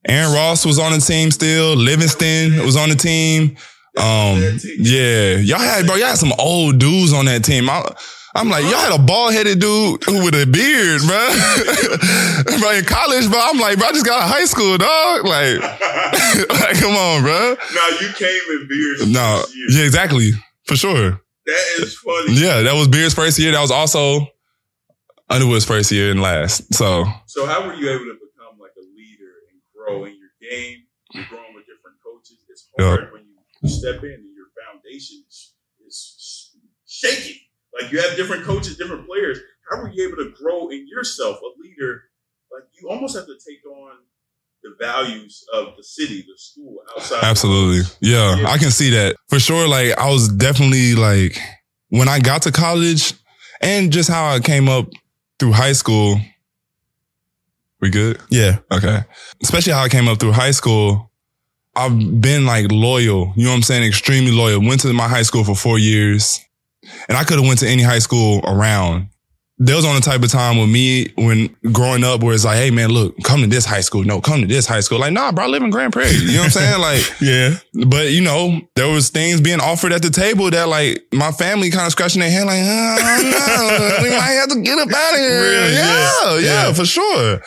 Aaron 0.07 0.34
Ross 0.34 0.65
was 0.65 0.79
on 0.79 0.93
the 0.93 1.00
team 1.00 1.31
still. 1.31 1.75
Livingston 1.75 2.65
was 2.65 2.75
on 2.77 2.89
the 2.89 2.96
team. 2.96 3.57
Um, 3.98 4.60
yeah, 4.77 5.38
y'all 5.38 5.60
had 5.60 5.86
bro, 5.86 5.96
y'all 5.96 6.07
had 6.07 6.17
some 6.17 6.34
old 6.38 6.77
dudes 6.77 7.13
on 7.13 7.25
that 7.25 7.43
team. 7.43 7.69
I, 7.69 7.84
I'm 8.36 8.50
like, 8.50 8.63
y'all 8.63 8.77
had 8.77 8.93
a 8.93 9.01
bald 9.01 9.34
headed 9.34 9.60
dude 9.60 10.05
with 10.05 10.36
a 10.36 10.46
beard, 10.46 11.01
bro. 11.01 12.60
bro, 12.60 12.72
in 12.77 12.86
college, 12.86 13.27
bro. 13.29 13.39
I'm 13.41 13.57
like, 13.57 13.79
bro, 13.79 13.88
I 13.88 13.91
just 13.91 14.05
got 14.05 14.22
out 14.22 14.25
of 14.25 14.36
high 14.36 14.46
school, 14.46 14.77
dog. 14.77 15.25
Like, 15.25 15.60
like, 16.62 16.79
come 16.79 16.96
on, 16.96 17.24
bro. 17.24 17.57
Now 17.74 17.88
you 18.00 18.13
came 18.13 18.41
in 18.51 18.67
beard. 18.69 19.10
No, 19.12 19.43
yeah, 19.72 19.86
exactly, 19.86 20.31
for 20.65 20.75
sure. 20.75 21.19
That 21.48 21.66
is 21.80 21.98
funny. 21.98 22.34
Yeah, 22.34 22.62
that 22.62 22.75
was 22.75 22.88
Beard's 22.89 23.13
first 23.13 23.39
year. 23.39 23.54
That 23.54 23.62
was 23.62 23.72
also 23.72 24.27
Underwood's 25.30 25.66
first 25.66 25.92
year 25.92 26.12
and 26.12 26.22
last. 26.22 26.74
So 26.74 27.06
So 27.25 27.46
how 27.46 27.66
were 27.66 27.74
you 27.74 27.89
able 27.89 28.06
to 28.06 28.20
become 28.20 28.60
like 28.60 28.75
a 28.77 28.86
leader 28.96 29.32
and 29.51 29.60
grow 29.74 30.06
in 30.06 30.16
your 30.20 30.32
game? 30.44 30.84
You're 31.13 31.25
growing 31.30 31.56
with 31.56 31.66
different 31.66 31.98
coaches. 32.04 32.44
It's 32.50 32.68
hard 32.77 33.12
when 33.13 33.24
you 33.63 33.70
step 33.70 34.04
in 34.04 34.12
and 34.12 34.36
your 34.36 34.48
foundation 34.60 35.24
is, 35.27 35.54
is 35.86 36.51
shaking. 36.86 37.39
Like 37.80 37.92
you 37.92 38.01
have 38.01 38.16
different 38.18 38.44
coaches, 38.44 38.77
different 38.77 39.08
players. 39.08 39.39
How 39.72 39.82
were 39.82 39.89
you 39.92 40.08
able 40.08 40.18
to 40.18 40.32
grow 40.32 40.68
in 40.70 40.88
yourself, 40.88 41.39
a 41.42 41.62
leader? 41.62 42.04
Like 42.51 42.63
you 42.82 42.89
almost 42.89 43.16
have 43.16 43.25
to 43.25 43.36
take 43.39 43.66
on 43.66 44.00
the 44.64 44.76
values 44.80 45.46
of 45.54 45.76
the 45.78 45.84
city, 45.84 46.22
the 46.28 46.34
school, 46.38 46.78
outside. 46.96 47.24
Absolutely. 47.24 47.84
Yeah, 48.02 48.38
Yeah. 48.38 48.48
I 48.50 48.58
can 48.58 48.72
see 48.72 48.90
that. 48.92 49.16
For 49.30 49.40
sure, 49.40 49.68
like 49.68 49.98
I 49.98 50.10
was 50.12 50.28
definitely 50.30 50.96
like 50.96 51.40
when 51.90 52.08
I 52.10 52.20
got 52.20 52.42
to 52.44 52.52
college 52.52 53.14
and 53.62 53.92
just 53.92 54.10
how 54.10 54.28
I 54.34 54.40
came 54.40 54.68
up 54.68 54.90
through 55.40 55.54
high 55.54 55.74
school. 55.74 56.20
We 57.80 57.90
good? 57.92 58.20
Yeah. 58.30 58.58
Okay. 58.72 59.02
Especially 59.44 59.74
how 59.74 59.84
I 59.84 59.90
came 59.90 60.08
up 60.08 60.20
through 60.20 60.32
high 60.32 60.52
school. 60.52 61.12
I've 61.76 62.22
been 62.22 62.46
like 62.46 62.72
loyal. 62.72 63.34
You 63.36 63.44
know 63.44 63.52
what 63.52 63.58
I'm 63.58 63.62
saying? 63.62 63.84
Extremely 63.84 64.32
loyal. 64.32 64.60
Went 64.62 64.82
to 64.82 64.92
my 64.94 65.08
high 65.08 65.22
school 65.22 65.44
for 65.44 65.56
four 65.56 65.78
years. 65.78 66.40
And 67.08 67.18
I 67.18 67.24
could 67.24 67.38
have 67.38 67.48
went 67.48 67.60
to 67.60 67.68
any 67.68 67.84
high 67.84 68.00
school 68.00 68.42
around. 68.46 69.10
There 69.60 69.76
was 69.76 69.86
on 69.86 69.96
the 69.96 70.02
type 70.02 70.22
of 70.22 70.30
time 70.32 70.58
with 70.60 70.70
me 70.70 71.12
when 71.18 71.48
growing 71.72 72.04
up 72.04 72.22
where 72.22 72.36
it's 72.36 72.46
like, 72.46 72.58
hey 72.58 72.70
man, 72.70 72.90
look, 72.90 73.16
come 73.24 73.42
to 73.42 73.48
this 73.48 73.66
high 73.66 73.82
school. 73.82 74.04
No, 74.04 74.22
come 74.22 74.42
to 74.42 74.48
this 74.48 74.68
high 74.68 74.82
school. 74.82 75.00
Like, 75.00 75.14
nah, 75.14 75.32
bro, 75.32 75.46
I 75.46 75.48
live 75.48 75.64
in 75.64 75.72
Grand 75.72 75.92
Prairie. 75.94 76.12
You 76.16 76.34
know 76.34 76.38
what 76.40 76.44
I'm 76.46 76.50
saying? 76.52 76.80
Like, 76.80 77.02
Yeah. 77.22 77.56
but 77.88 78.12
you 78.12 78.22
know, 78.22 78.62
there 78.76 78.88
was 78.88 79.10
things 79.10 79.42
being 79.42 79.60
offered 79.60 79.94
at 79.94 80.04
the 80.04 80.12
table 80.12 80.52
that 80.52 80.68
like 80.68 81.04
my 81.12 81.32
family 81.32 81.72
kind 81.72 81.88
of 81.88 81.92
scratching 81.92 82.20
their 82.22 82.30
head 82.30 82.46
like, 82.46 82.60
oh, 82.62 83.98
no, 83.98 84.04
we 84.04 84.10
might 84.12 84.38
have 84.40 84.50
to 84.50 84.62
get 84.62 84.78
up 84.78 84.94
out 84.94 85.14
of 85.14 85.20
here. 85.20 85.42
Really? 85.42 85.74
Yeah, 85.74 85.82
Yeah. 86.34 86.38
yeah, 86.40 86.40
Yeah. 86.68 86.74
for 86.74 86.86
sure. 86.86 87.42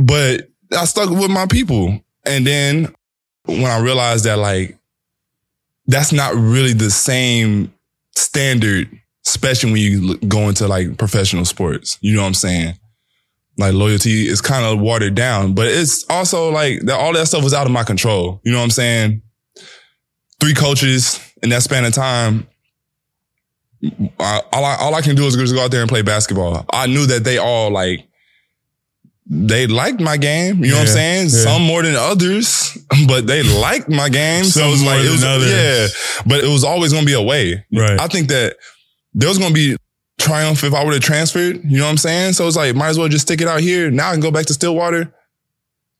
But 0.00 0.48
I 0.76 0.84
stuck 0.84 1.10
with 1.10 1.30
my 1.30 1.46
people. 1.46 2.00
And 2.24 2.46
then 2.46 2.94
when 3.46 3.64
I 3.64 3.80
realized 3.80 4.26
that 4.26 4.38
like, 4.38 4.78
that's 5.86 6.12
not 6.12 6.34
really 6.36 6.72
the 6.74 6.90
same 6.90 7.72
standard, 8.14 8.90
especially 9.26 9.72
when 9.72 9.80
you 9.80 10.16
go 10.18 10.48
into 10.48 10.66
like 10.68 10.96
professional 10.98 11.44
sports. 11.44 11.98
You 12.00 12.14
know 12.14 12.22
what 12.22 12.28
I'm 12.28 12.34
saying? 12.34 12.74
Like 13.56 13.74
loyalty 13.74 14.28
is 14.28 14.40
kind 14.40 14.64
of 14.64 14.78
watered 14.80 15.14
down, 15.14 15.54
but 15.54 15.66
it's 15.66 16.04
also 16.08 16.50
like 16.50 16.80
that 16.82 16.98
all 16.98 17.12
that 17.14 17.26
stuff 17.26 17.42
was 17.42 17.52
out 17.54 17.66
of 17.66 17.72
my 17.72 17.82
control. 17.82 18.40
You 18.44 18.52
know 18.52 18.58
what 18.58 18.64
I'm 18.64 18.70
saying? 18.70 19.22
Three 20.40 20.54
coaches 20.54 21.18
in 21.42 21.50
that 21.50 21.62
span 21.62 21.84
of 21.84 21.92
time. 21.92 22.46
I, 24.20 24.42
all 24.52 24.64
I 24.64 24.76
all 24.76 24.94
I 24.94 25.02
can 25.02 25.16
do 25.16 25.24
is 25.26 25.34
just 25.36 25.54
go 25.54 25.62
out 25.64 25.70
there 25.70 25.80
and 25.80 25.88
play 25.88 26.02
basketball. 26.02 26.64
I 26.72 26.86
knew 26.86 27.06
that 27.06 27.24
they 27.24 27.38
all 27.38 27.70
like 27.70 28.08
they 29.26 29.66
liked 29.66 30.00
my 30.00 30.16
game. 30.16 30.64
You 30.64 30.70
know 30.70 30.76
what 30.78 30.88
I'm 30.88 30.94
saying? 30.94 31.22
yeah. 31.24 31.42
Some 31.42 31.62
more 31.62 31.82
than 31.82 31.94
others, 31.94 32.78
but 33.08 33.26
they 33.26 33.42
liked 33.42 33.88
my 33.88 34.08
game. 34.08 34.44
so 34.44 34.66
it 34.66 34.70
was 34.70 34.82
more 34.82 34.94
like 34.94 35.04
it 35.04 35.10
was 35.10 35.24
others. 35.24 35.50
yeah, 35.50 36.22
but 36.26 36.42
it 36.42 36.48
was 36.48 36.64
always 36.64 36.92
gonna 36.92 37.06
be 37.06 37.12
a 37.12 37.22
way. 37.22 37.64
Right. 37.72 38.00
I 38.00 38.06
think 38.06 38.28
that 38.28 38.56
there 39.14 39.28
was 39.28 39.38
gonna 39.38 39.54
be 39.54 39.76
triumph 40.18 40.64
if 40.64 40.74
I 40.74 40.84
would 40.84 40.94
have 40.94 41.02
transferred. 41.02 41.62
You 41.64 41.78
know 41.78 41.84
what 41.84 41.90
I'm 41.90 41.96
saying? 41.98 42.32
So 42.34 42.46
it's 42.46 42.56
like 42.56 42.74
might 42.74 42.88
as 42.88 42.98
well 42.98 43.08
just 43.08 43.26
stick 43.26 43.40
it 43.40 43.48
out 43.48 43.60
here. 43.60 43.90
Now 43.90 44.08
I 44.08 44.12
can 44.12 44.20
go 44.20 44.30
back 44.30 44.46
to 44.46 44.54
Stillwater, 44.54 45.12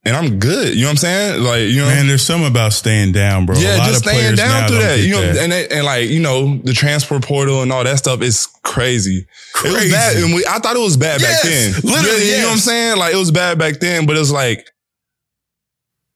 and 0.04 0.16
I'm 0.16 0.38
good. 0.38 0.74
You 0.74 0.82
know 0.82 0.86
what 0.88 0.90
I'm 0.92 0.96
saying? 0.96 1.42
Like 1.42 1.62
you 1.62 1.76
know. 1.80 1.86
Man, 1.86 2.06
there's 2.06 2.22
something 2.22 2.48
about 2.48 2.72
staying 2.72 3.12
down, 3.12 3.46
bro. 3.46 3.56
A 3.56 3.60
yeah, 3.60 3.76
lot 3.76 3.86
just 3.88 4.04
of 4.04 4.10
staying 4.10 4.36
down 4.36 4.68
through 4.68 4.78
that, 4.78 4.98
you 5.00 5.10
know, 5.10 5.20
that. 5.20 5.36
and 5.38 5.52
they, 5.52 5.68
and 5.68 5.84
like 5.84 6.08
you 6.08 6.20
know, 6.20 6.58
the 6.58 6.72
transport 6.72 7.22
portal 7.22 7.62
and 7.62 7.72
all 7.72 7.84
that 7.84 7.98
stuff 7.98 8.22
is 8.22 8.46
crazy. 8.64 9.18
It 9.18 9.26
was 9.64 9.72
Crazy. 9.74 9.90
bad, 9.92 10.16
and 10.16 10.34
we, 10.34 10.44
I 10.46 10.58
thought 10.60 10.76
it 10.76 10.80
was 10.80 10.96
bad 10.96 11.20
Yes, 11.20 11.42
back 11.42 11.50
then. 11.82 11.92
literally, 11.92 12.28
Yeah, 12.30 12.36
you 12.36 12.42
know 12.42 12.46
what 12.48 12.52
I'm 12.52 12.58
saying? 12.58 12.96
Like 12.98 13.14
it 13.14 13.18
was 13.18 13.30
bad 13.32 13.58
back 13.58 13.80
then, 13.80 14.06
but 14.06 14.14
it 14.14 14.20
was 14.20 14.30
like, 14.30 14.70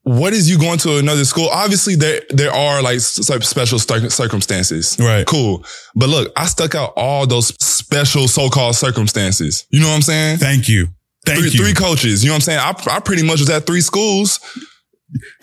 what 0.05 0.33
is 0.33 0.51
you 0.51 0.59
going 0.59 0.79
to 0.79 0.99
another 0.99 1.25
school? 1.25 1.49
Obviously, 1.49 1.95
there 1.95 2.23
there 2.31 2.53
are 2.53 2.83
like 2.83 3.01
special 3.01 3.79
circumstances. 3.79 4.97
Right. 4.99 5.27
Cool, 5.27 5.65
but 5.95 6.09
look, 6.09 6.33
I 6.37 6.47
stuck 6.47 6.75
out 6.75 6.93
all 6.97 7.27
those 7.27 7.49
special 7.65 8.29
so-called 8.29 8.75
circumstances. 8.77 9.67
You 9.71 9.81
know 9.81 9.89
what 9.89 9.97
I'm 9.97 10.03
saying? 10.03 10.39
Thank 10.39 10.69
you. 10.69 10.89
Thank 11.25 11.39
three, 11.39 11.51
you. 11.51 11.59
three 11.65 11.75
coaches. 11.75 12.25
You 12.25 12.31
know 12.31 12.35
what 12.35 12.49
I'm 12.49 12.75
saying? 12.75 12.89
I, 12.91 12.97
I 12.97 13.01
pretty 13.01 13.23
much 13.23 13.39
was 13.41 13.51
at 13.51 13.65
three 13.65 13.81
schools. 13.81 14.41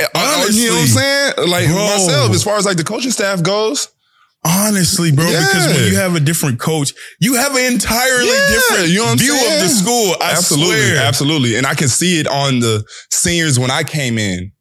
Uh, 0.01 0.07
Honestly. 0.15 0.63
you 0.63 0.67
know 0.69 0.75
what 0.75 0.81
I'm 0.81 0.87
saying? 0.87 1.33
Like 1.49 1.67
Bro. 1.67 1.75
myself, 1.75 2.31
as 2.31 2.43
far 2.43 2.57
as 2.57 2.65
like 2.65 2.77
the 2.77 2.83
coaching 2.83 3.11
staff 3.11 3.41
goes. 3.43 3.87
Honestly, 4.45 5.11
bro, 5.11 5.25
because 5.25 5.67
when 5.67 5.91
you 5.91 5.97
have 5.97 6.15
a 6.15 6.19
different 6.19 6.59
coach, 6.59 6.93
you 7.19 7.35
have 7.35 7.53
an 7.55 7.73
entirely 7.73 8.27
Yeah, 8.27 8.47
different 8.49 8.89
you 8.89 8.99
know 9.05 9.13
view 9.15 9.35
saying? 9.35 9.61
of 9.63 9.67
the 9.69 9.75
school. 9.75 10.15
I 10.21 10.31
absolutely, 10.31 10.75
swear. 10.75 11.03
absolutely. 11.05 11.55
And 11.57 11.67
I 11.67 11.73
can 11.73 11.89
see 11.89 12.19
it 12.21 12.27
on 12.27 12.59
the 12.59 12.85
seniors 13.11 13.59
when 13.59 13.69
I 13.69 13.83
came 13.83 14.17
in. 14.17 14.53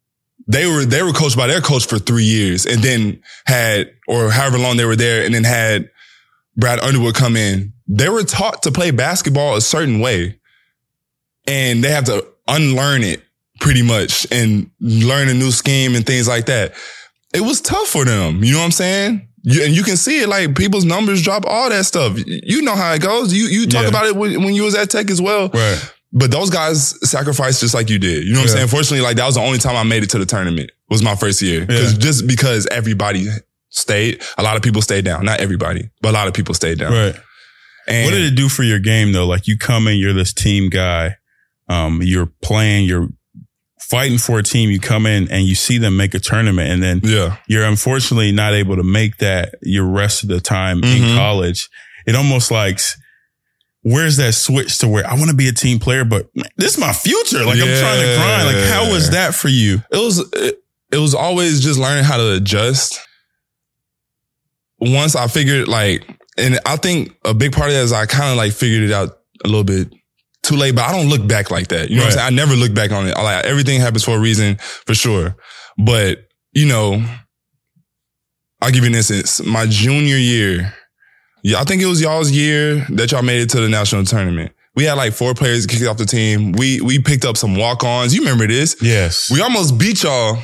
They 0.49 0.67
were 0.67 0.85
they 0.85 1.03
were 1.03 1.13
coached 1.13 1.37
by 1.37 1.47
their 1.47 1.61
coach 1.61 1.87
for 1.87 1.99
three 1.99 2.25
years, 2.25 2.67
and 2.67 2.83
then 2.83 3.23
had 3.47 3.93
or 4.09 4.31
however 4.31 4.59
long 4.59 4.79
they 4.79 4.85
were 4.85 4.97
there, 4.97 5.25
and 5.25 5.33
then 5.35 5.45
had 5.45 5.91
Brad 6.57 6.81
Underwood 6.81 7.15
come 7.15 7.37
in. 7.37 7.73
They 7.87 8.09
were 8.09 8.25
taught 8.25 8.63
to 8.65 8.73
play 8.73 8.91
basketball 8.91 9.55
a 9.57 9.61
certain 9.61 10.01
way, 10.01 10.41
and 11.47 11.85
they 11.85 11.91
have 11.91 12.05
to 12.05 12.27
unlearn 12.49 13.03
it 13.05 13.23
pretty 13.61 13.83
much 13.83 14.27
and 14.33 14.71
learn 14.81 15.29
a 15.29 15.35
new 15.35 15.51
scheme 15.51 15.95
and 15.95 16.05
things 16.07 16.27
like 16.27 16.47
that. 16.47 16.75
It 17.35 17.43
was 17.43 17.61
tough 17.61 17.87
for 17.89 18.05
them. 18.05 18.43
You 18.43 18.53
know 18.53 18.59
what 18.61 18.65
I'm 18.65 18.71
saying? 18.73 19.28
You, 19.43 19.65
and 19.65 19.75
you 19.75 19.83
can 19.83 19.97
see 19.97 20.21
it 20.21 20.29
like 20.29 20.55
people's 20.57 20.85
numbers 20.85 21.23
drop, 21.23 21.45
all 21.47 21.69
that 21.71 21.85
stuff. 21.87 22.19
You 22.27 22.63
know 22.63 22.75
how 22.77 22.93
it 22.93 23.01
goes. 23.03 23.33
You 23.33 23.45
you 23.47 23.67
talk 23.67 23.83
Yeah. 23.83 23.89
about 23.89 24.07
it 24.07 24.17
when, 24.17 24.43
when 24.45 24.55
you 24.55 24.63
was 24.65 24.75
at 24.75 24.91
Tech 24.91 25.11
as 25.11 25.21
well. 25.23 25.49
Right. 25.49 25.93
But 26.13 26.31
those 26.31 26.51
guys 26.51 26.95
sacrificed 27.09 27.61
just 27.61 27.75
like 27.75 27.91
you 27.91 27.99
did. 27.99 28.25
You 28.25 28.33
know 28.33 28.41
what 28.41 28.47
Yeah. 28.47 28.53
I'm 28.53 28.57
saying? 28.59 28.69
Fortunately, 28.69 29.01
like 29.01 29.17
that 29.17 29.27
was 29.27 29.35
the 29.37 29.41
only 29.43 29.59
time 29.59 29.77
I 29.77 29.83
made 29.85 30.03
it 30.03 30.11
to 30.11 30.19
the 30.19 30.27
tournament. 30.27 30.71
Was 30.91 31.03
my 31.03 31.15
first 31.15 31.41
year. 31.43 31.67
Because 31.67 31.93
Yeah. 31.93 31.99
just 31.99 32.27
because 32.27 32.67
everybody 32.71 33.29
stayed, 33.69 34.23
a 34.39 34.43
lot 34.43 34.57
of 34.57 34.63
people 34.63 34.81
stayed 34.83 35.05
down. 35.05 35.25
Not 35.25 35.41
everybody, 35.41 35.91
but 36.01 36.11
a 36.11 36.13
lot 36.13 36.27
of 36.29 36.35
people 36.35 36.55
stayed 36.55 36.79
down. 36.79 36.93
Right. 36.93 37.15
And 37.87 38.05
What 38.07 38.11
did 38.13 38.25
it 38.33 38.35
do 38.37 38.49
for 38.49 38.63
your 38.65 38.79
game 38.81 39.13
though? 39.13 39.27
Like 39.27 39.47
you 39.47 39.57
come 39.59 39.87
in, 39.89 39.99
you're 39.99 40.13
this 40.15 40.33
team 40.33 40.69
guy. 40.71 41.17
Um, 41.69 42.01
you're 42.03 42.31
playing, 42.43 42.87
you're 42.87 43.09
fighting 43.91 44.19
for 44.19 44.39
a 44.39 44.43
team. 44.43 44.71
You 44.71 44.79
come 44.81 45.07
in 45.07 45.31
and 45.31 45.45
you 45.45 45.55
see 45.55 45.79
them 45.79 45.97
make 45.97 46.15
a 46.15 46.19
tournament 46.19 46.71
and 46.71 46.83
then 46.83 47.01
yeah. 47.03 47.37
you're 47.47 47.65
unfortunately 47.65 48.33
not 48.33 48.53
able 48.53 48.77
to 48.77 48.83
make 48.83 49.19
that 49.19 49.55
your 49.63 49.87
rest 49.87 50.23
of 50.23 50.29
the 50.29 50.41
time 50.41 50.85
in 50.85 51.03
Mhm. 51.03 51.17
college. 51.17 51.69
It 52.07 52.15
almost 52.15 52.51
like, 52.51 52.81
where's 53.83 54.17
that 54.19 54.35
switch 54.35 54.79
to 54.79 54.89
where 54.89 55.07
I 55.07 55.15
want 55.15 55.31
to 55.31 55.37
be 55.37 55.49
a 55.49 55.53
team 55.53 55.79
player, 55.79 56.05
but 56.05 56.29
this 56.57 56.73
is 56.75 56.79
my 56.79 56.93
future. 56.93 57.45
Like 57.45 57.59
I'm 57.59 57.79
trying 57.81 58.01
to 58.03 58.15
grind. 58.17 58.47
Like 58.47 58.65
how 58.67 58.91
was 58.93 59.11
that 59.11 59.35
for 59.35 59.49
you? 59.49 59.83
It 59.91 59.97
was 59.97 60.19
it, 60.35 60.63
it 60.93 60.99
was 60.99 61.15
always 61.15 61.61
just 61.63 61.79
learning 61.79 62.05
how 62.05 62.17
to 62.17 62.33
adjust. 62.33 62.99
Once 64.81 65.17
I 65.17 65.27
figured 65.27 65.67
like, 65.69 66.07
and 66.37 66.61
I 66.65 66.77
think 66.77 67.17
a 67.25 67.35
big 67.35 67.53
part 67.53 67.69
of 67.69 67.75
that 67.75 67.83
is 67.83 67.93
I 67.93 68.07
kind 68.07 68.31
of 68.31 68.37
like 68.37 68.53
figured 68.53 68.85
it 68.89 68.93
out 68.93 69.19
a 69.45 69.49
little 69.49 69.65
bit 69.65 69.93
too 70.49 70.57
late, 70.57 70.75
but 70.75 70.85
I 70.85 70.93
don't 70.93 71.09
look 71.09 71.27
back 71.29 71.51
like 71.51 71.69
that. 71.69 71.91
You 71.91 71.97
know 71.97 72.03
what 72.05 72.13
I'm 72.15 72.19
saying? 72.19 72.27
I 72.27 72.31
never 72.31 72.55
look 72.55 72.75
back 72.75 72.91
on 72.91 73.07
it. 73.07 73.13
I 73.17 73.23
like 73.23 73.45
everything 73.45 73.81
happens 73.81 74.05
for 74.05 74.17
a 74.17 74.19
reason 74.19 74.57
for 74.87 74.95
sure. 74.95 75.37
But 75.77 76.27
you 76.53 76.67
know, 76.67 77.05
I'll 78.61 78.71
give 78.71 78.83
you 78.85 78.91
an 78.91 78.95
instance. 78.95 79.41
My 79.45 79.67
junior 79.67 80.17
year, 80.17 80.75
yeah, 81.45 81.61
I 81.61 81.65
think 81.65 81.83
it 81.83 81.87
was 81.87 82.01
y'all's 82.01 82.31
year 82.31 82.87
that 82.91 83.13
y'all 83.13 83.23
made 83.23 83.41
it 83.43 83.51
to 83.51 83.61
the 83.61 83.69
national 83.69 84.05
tournament. 84.05 84.53
We 84.75 84.85
had 84.85 84.95
like 84.95 85.13
four 85.13 85.35
players 85.35 85.67
kicked 85.67 85.85
off 85.87 85.97
the 85.99 86.07
team. 86.07 86.53
We 86.53 86.81
we 86.81 86.99
picked 86.99 87.25
up 87.25 87.37
some 87.37 87.57
walk-ons. 87.57 88.15
You 88.15 88.21
remember 88.21 88.47
this? 88.47 88.77
Yes. 88.81 89.31
We 89.31 89.41
almost 89.41 89.79
beat 89.79 90.03
y'all. 90.03 90.39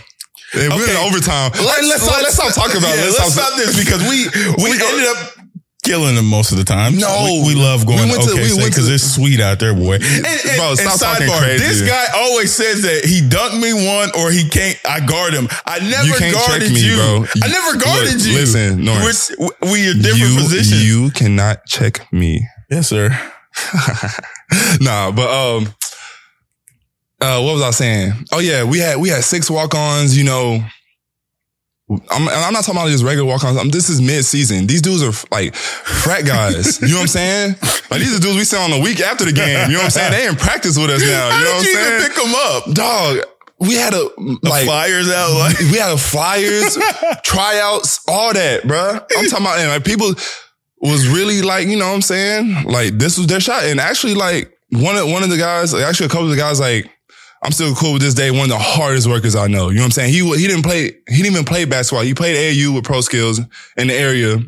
And 0.54 0.72
we 0.72 0.78
were 0.78 0.84
in 0.84 0.90
Okay. 0.96 1.06
overtime. 1.08 1.50
Let's, 1.54 1.88
let's, 1.88 2.02
stop, 2.02 2.22
let's 2.22 2.34
stop 2.34 2.54
talking 2.54 2.78
about 2.78 2.94
yeah, 2.94 3.06
it. 3.10 3.18
Let's, 3.18 3.34
stop 3.34 3.56
this 3.56 3.76
because 3.76 4.02
we 4.02 4.28
we, 4.62 4.70
We- 4.70 4.86
ended 4.86 5.06
up 5.08 5.33
killing 5.84 6.14
them 6.16 6.26
most 6.26 6.50
of 6.50 6.58
the 6.58 6.64
time. 6.64 6.96
No. 6.96 7.40
we, 7.44 7.54
we 7.54 7.60
love 7.60 7.86
going 7.86 8.08
We 8.08 8.14
to- 8.16 8.20
okay 8.32 8.42
we 8.42 8.54
went 8.56 8.70
because 8.70 8.88
to- 8.88 8.94
it's 8.94 9.14
sweet 9.14 9.38
out 9.40 9.60
there, 9.60 9.74
boy. 9.74 9.94
And, 9.96 10.04
and, 10.26 10.56
Bro, 10.56 10.70
and 10.70 10.78
sidebar, 10.80 11.38
crazy. 11.38 11.64
This 11.64 11.82
guy 11.88 12.06
always 12.16 12.52
says 12.52 12.82
that 12.82 13.04
he 13.04 13.20
dunked 13.20 13.60
me 13.60 13.72
one 13.72 14.10
or 14.18 14.30
he 14.32 14.48
can't. 14.48 14.78
I 14.88 15.04
guard 15.04 15.32
him. 15.34 15.46
I 15.66 15.78
never 15.78 16.06
You 16.06 16.14
can't 16.14 16.34
guarded 16.34 16.68
check 16.68 16.74
me, 16.74 16.84
you. 16.88 16.96
bro. 16.96 17.24
I 17.42 17.48
never 17.48 17.78
guarded 17.78 18.14
Look, 18.16 18.26
you. 18.26 18.34
listen, 18.34 18.84
Norris. 18.84 19.30
We're, 19.38 19.48
we 19.70 19.88
are 19.90 19.94
different 19.94 20.18
you, 20.32 20.36
positions. 20.40 20.84
You 20.84 21.10
cannot 21.10 21.64
check 21.66 22.10
me. 22.12 22.46
yes, 22.70 22.88
sir. 22.88 23.10
nah, 24.80 25.10
but 25.12 25.28
um, 25.30 25.68
uh, 27.20 27.40
what 27.42 27.54
was 27.54 27.62
I 27.62 27.70
saying? 27.70 28.12
Oh 28.32 28.40
yeah, 28.40 28.64
we 28.64 28.78
had 28.78 28.96
we 28.98 29.08
had 29.10 29.22
six 29.24 29.50
walk-ons. 29.50 30.16
You 30.16 30.24
know, 30.24 30.64
I'm 31.90 32.00
and 32.22 32.30
I'm 32.30 32.52
not 32.54 32.64
talking 32.64 32.80
about 32.80 32.88
just 32.90 33.04
regular 33.04 33.28
walk-ons. 33.28 33.58
I'm, 33.58 33.68
this 33.68 33.90
is 33.90 34.00
mid-season. 34.00 34.66
These 34.66 34.80
dudes 34.80 35.02
are 35.02 35.12
like 35.30 35.54
frat 35.54 36.24
guys. 36.24 36.80
you 36.80 36.88
know 36.88 36.94
what 36.94 37.00
I'm 37.02 37.06
saying? 37.08 37.50
Like 37.90 38.00
these 38.00 38.16
are 38.16 38.20
dudes 38.20 38.36
we 38.36 38.44
saw 38.44 38.64
on 38.64 38.70
the 38.70 38.80
week 38.80 39.00
after 39.00 39.26
the 39.26 39.32
game. 39.32 39.68
You 39.70 39.76
know 39.76 39.80
what 39.80 39.84
I'm 39.84 39.90
saying? 39.90 40.12
They 40.12 40.26
in 40.26 40.34
practice 40.36 40.78
with 40.78 40.88
us 40.90 41.02
now. 41.02 41.30
How 41.30 41.38
You 41.38 41.44
know 41.44 41.50
did 41.50 41.56
what 41.56 41.58
I'm 41.58 41.64
saying? 41.64 42.00
even 42.00 42.08
pick 42.08 42.24
them 42.24 42.34
up? 42.34 42.74
Dog, 42.74 43.18
we 43.60 43.74
had 43.74 43.92
a 43.92 44.08
like 44.42 44.64
flyers 44.64 45.10
out 45.10 45.32
like. 45.38 45.58
we 45.58 45.76
had 45.78 45.92
a 45.92 45.98
flyers, 45.98 46.78
tryouts, 47.22 48.00
all 48.08 48.32
that, 48.32 48.62
bruh. 48.62 49.04
I'm 49.18 49.28
talking 49.28 49.44
about 49.44 49.58
and 49.58 49.68
like 49.68 49.84
people 49.84 50.14
was 50.80 51.06
really 51.08 51.42
like, 51.42 51.66
you 51.66 51.76
know 51.76 51.88
what 51.88 51.94
I'm 51.96 52.02
saying? 52.02 52.64
Like 52.64 52.94
this 52.98 53.18
was 53.18 53.26
their 53.26 53.40
shot. 53.40 53.64
And 53.64 53.78
actually 53.78 54.14
like 54.14 54.56
one 54.70 54.96
of 54.96 55.06
one 55.10 55.22
of 55.22 55.28
the 55.28 55.36
guys, 55.36 55.74
like, 55.74 55.82
actually 55.82 56.06
a 56.06 56.08
couple 56.08 56.24
of 56.24 56.30
the 56.30 56.36
guys 56.36 56.60
like 56.60 56.90
I'm 57.44 57.52
still 57.52 57.74
cool 57.74 57.92
with 57.92 58.02
this 58.02 58.14
day. 58.14 58.30
One 58.30 58.44
of 58.44 58.48
the 58.48 58.58
hardest 58.58 59.06
workers 59.06 59.36
I 59.36 59.46
know. 59.48 59.68
You 59.68 59.74
know 59.76 59.80
what 59.82 59.84
I'm 59.86 59.90
saying? 59.92 60.12
He 60.14 60.20
he 60.36 60.46
didn't 60.46 60.62
play. 60.62 60.84
He 61.08 61.16
didn't 61.22 61.32
even 61.32 61.44
play 61.44 61.66
basketball. 61.66 62.02
He 62.04 62.14
played 62.14 62.36
AAU 62.36 62.74
with 62.74 62.84
pro 62.84 63.00
skills 63.02 63.38
in 63.76 63.86
the 63.88 63.94
area. 63.94 64.38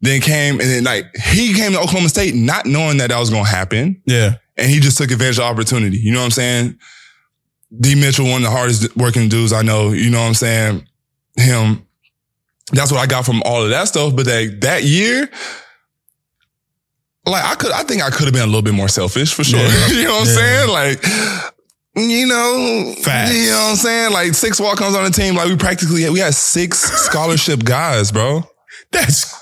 Then 0.00 0.20
came 0.20 0.60
and 0.60 0.68
then 0.70 0.84
like 0.84 1.06
he 1.16 1.54
came 1.54 1.72
to 1.72 1.78
Oklahoma 1.78 2.08
State 2.08 2.34
not 2.34 2.66
knowing 2.66 2.98
that 2.98 3.08
that 3.08 3.18
was 3.18 3.30
gonna 3.30 3.48
happen 3.48 4.00
Yeah. 4.06 4.34
and 4.56 4.70
he 4.70 4.78
just 4.78 4.96
took 4.98 5.10
advantage 5.10 5.38
of 5.38 5.42
the 5.44 5.50
opportunity. 5.50 5.96
You 5.98 6.12
know 6.12 6.20
what 6.20 6.26
I'm 6.26 6.30
saying? 6.30 6.78
D 7.80 7.94
Mitchell, 7.96 8.26
one 8.26 8.36
of 8.36 8.42
the 8.42 8.50
hardest 8.56 8.96
working 8.96 9.28
dudes 9.28 9.52
I 9.52 9.62
know. 9.62 9.90
You 9.90 10.10
know 10.10 10.20
what 10.20 10.28
I'm 10.28 10.34
saying? 10.34 10.86
Him. 11.36 11.84
That's 12.72 12.92
what 12.92 13.00
I 13.00 13.06
got 13.06 13.24
from 13.24 13.42
all 13.44 13.64
of 13.64 13.70
that 13.70 13.88
stuff. 13.88 14.14
But 14.14 14.26
that 14.26 14.58
that 14.60 14.84
year, 14.84 15.28
like 17.26 17.44
I 17.44 17.54
could, 17.56 17.72
I 17.72 17.82
think 17.82 18.02
I 18.02 18.10
could 18.10 18.24
have 18.26 18.32
been 18.34 18.42
a 18.42 18.46
little 18.46 18.62
bit 18.62 18.74
more 18.74 18.88
selfish 18.88 19.34
for 19.34 19.44
sure. 19.44 19.58
Yeah. 19.62 19.88
you 19.88 20.04
know 20.04 20.12
what 20.12 20.20
I'm 20.20 20.26
saying? 20.26 20.68
Like. 20.68 21.54
You 21.98 22.26
know, 22.26 22.94
Facts. 23.02 23.34
you 23.34 23.50
know 23.50 23.56
what 23.56 23.70
I'm 23.70 23.76
saying? 23.76 24.12
Like 24.12 24.34
six 24.34 24.60
walk-ons 24.60 24.94
on 24.94 25.04
the 25.04 25.10
team. 25.10 25.34
Like 25.34 25.48
we 25.48 25.56
practically 25.56 26.08
we 26.10 26.20
had 26.20 26.34
six 26.34 26.78
scholarship 26.78 27.64
guys, 27.64 28.12
bro. 28.12 28.42
That's 28.92 29.34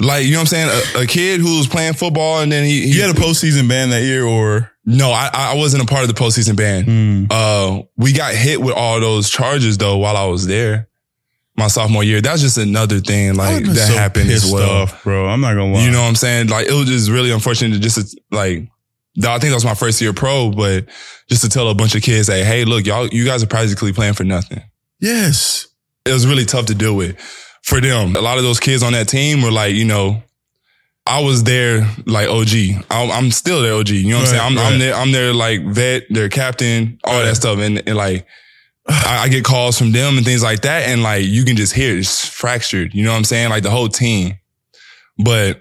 Like, 0.00 0.24
you 0.24 0.32
know 0.32 0.38
what 0.38 0.52
I'm 0.52 0.68
saying? 0.68 0.96
A, 0.96 1.02
a 1.02 1.06
kid 1.06 1.40
who 1.40 1.58
was 1.58 1.66
playing 1.68 1.94
football 1.94 2.40
and 2.40 2.50
then 2.50 2.64
he, 2.64 2.82
he 2.82 2.96
You 2.96 3.02
had 3.02 3.10
a 3.10 3.20
postseason 3.20 3.68
band 3.68 3.92
that 3.92 4.02
year, 4.02 4.24
or 4.24 4.70
no, 4.84 5.10
I, 5.12 5.30
I 5.32 5.54
wasn't 5.56 5.82
a 5.82 5.86
part 5.86 6.02
of 6.02 6.08
the 6.08 6.20
postseason 6.20 6.56
band. 6.56 6.86
Hmm. 6.86 7.24
Uh, 7.30 7.82
we 7.96 8.12
got 8.12 8.34
hit 8.34 8.60
with 8.60 8.74
all 8.74 9.00
those 9.00 9.30
charges 9.30 9.78
though 9.78 9.96
while 9.98 10.16
I 10.16 10.26
was 10.26 10.46
there. 10.46 10.88
My 11.56 11.68
sophomore 11.68 12.02
year. 12.02 12.20
That's 12.20 12.42
just 12.42 12.58
another 12.58 12.98
thing 12.98 13.34
like 13.36 13.64
that 13.64 13.76
so 13.76 13.94
happened 13.94 14.28
as 14.28 14.50
well. 14.50 14.82
off, 14.82 15.04
bro. 15.04 15.28
I'm 15.28 15.40
not 15.40 15.54
gonna 15.54 15.72
lie. 15.72 15.84
You 15.84 15.92
know 15.92 16.00
what 16.00 16.08
I'm 16.08 16.16
saying? 16.16 16.48
Like 16.48 16.66
it 16.66 16.72
was 16.72 16.88
just 16.88 17.08
really 17.08 17.30
unfortunate 17.30 17.74
to 17.74 17.80
just 17.80 18.18
like 18.32 18.68
I 19.18 19.38
think 19.38 19.50
that 19.50 19.54
was 19.54 19.64
my 19.64 19.74
first 19.74 20.00
year 20.00 20.12
pro, 20.12 20.50
but 20.50 20.86
just 21.28 21.42
to 21.42 21.48
tell 21.48 21.68
a 21.68 21.74
bunch 21.74 21.94
of 21.94 22.02
kids, 22.02 22.28
hey, 22.28 22.42
hey, 22.44 22.64
look, 22.64 22.84
y'all, 22.86 23.06
you 23.08 23.24
guys 23.24 23.42
are 23.42 23.46
practically 23.46 23.92
playing 23.92 24.14
for 24.14 24.24
nothing. 24.24 24.62
yes, 25.00 25.66
It 26.06 26.12
was 26.12 26.26
really 26.26 26.44
tough 26.44 26.66
to 26.66 26.74
deal 26.74 26.96
with 26.96 27.18
for 27.62 27.80
them. 27.80 28.16
A 28.16 28.20
lot 28.20 28.38
of 28.38 28.44
those 28.44 28.60
kids 28.60 28.82
on 28.82 28.92
that 28.92 29.08
team 29.08 29.40
were 29.42 29.50
like, 29.52 29.74
you 29.74 29.84
know, 29.84 30.22
I 31.06 31.22
was 31.22 31.44
there 31.44 31.86
like 32.06 32.28
OG. 32.28 32.84
I'm, 32.90 33.10
I'm 33.10 33.30
still 33.30 33.62
their 33.62 33.74
OG. 33.74 33.90
You 33.90 34.10
know 34.10 34.16
what 34.16 34.20
I'm 34.22 34.26
saying? 34.26 34.42
I'm, 34.42 34.56
right. 34.56 34.72
I'm 34.72 34.78
their, 34.78 34.94
I'm 34.94 35.12
their 35.12 35.32
like 35.34 35.64
vet, 35.64 36.04
their 36.10 36.28
captain, 36.28 36.98
all 37.04 37.14
Right. 37.18 37.24
that 37.26 37.36
stuff. 37.36 37.58
And, 37.58 37.82
and 37.86 37.96
like, 37.96 38.26
I, 38.88 39.24
I 39.24 39.28
get 39.28 39.44
calls 39.44 39.78
from 39.78 39.92
them 39.92 40.16
and 40.16 40.26
things 40.26 40.42
like 40.42 40.62
that. 40.62 40.88
And 40.88 41.02
like, 41.02 41.24
you 41.24 41.44
can 41.44 41.56
just 41.56 41.72
hear 41.74 41.94
it. 41.94 42.00
it's 42.00 42.26
fractured. 42.26 42.94
You 42.94 43.04
know 43.04 43.12
what 43.12 43.18
I'm 43.18 43.24
saying? 43.24 43.50
Like 43.50 43.62
the 43.62 43.70
whole 43.70 43.88
team. 43.88 44.38
But 45.22 45.60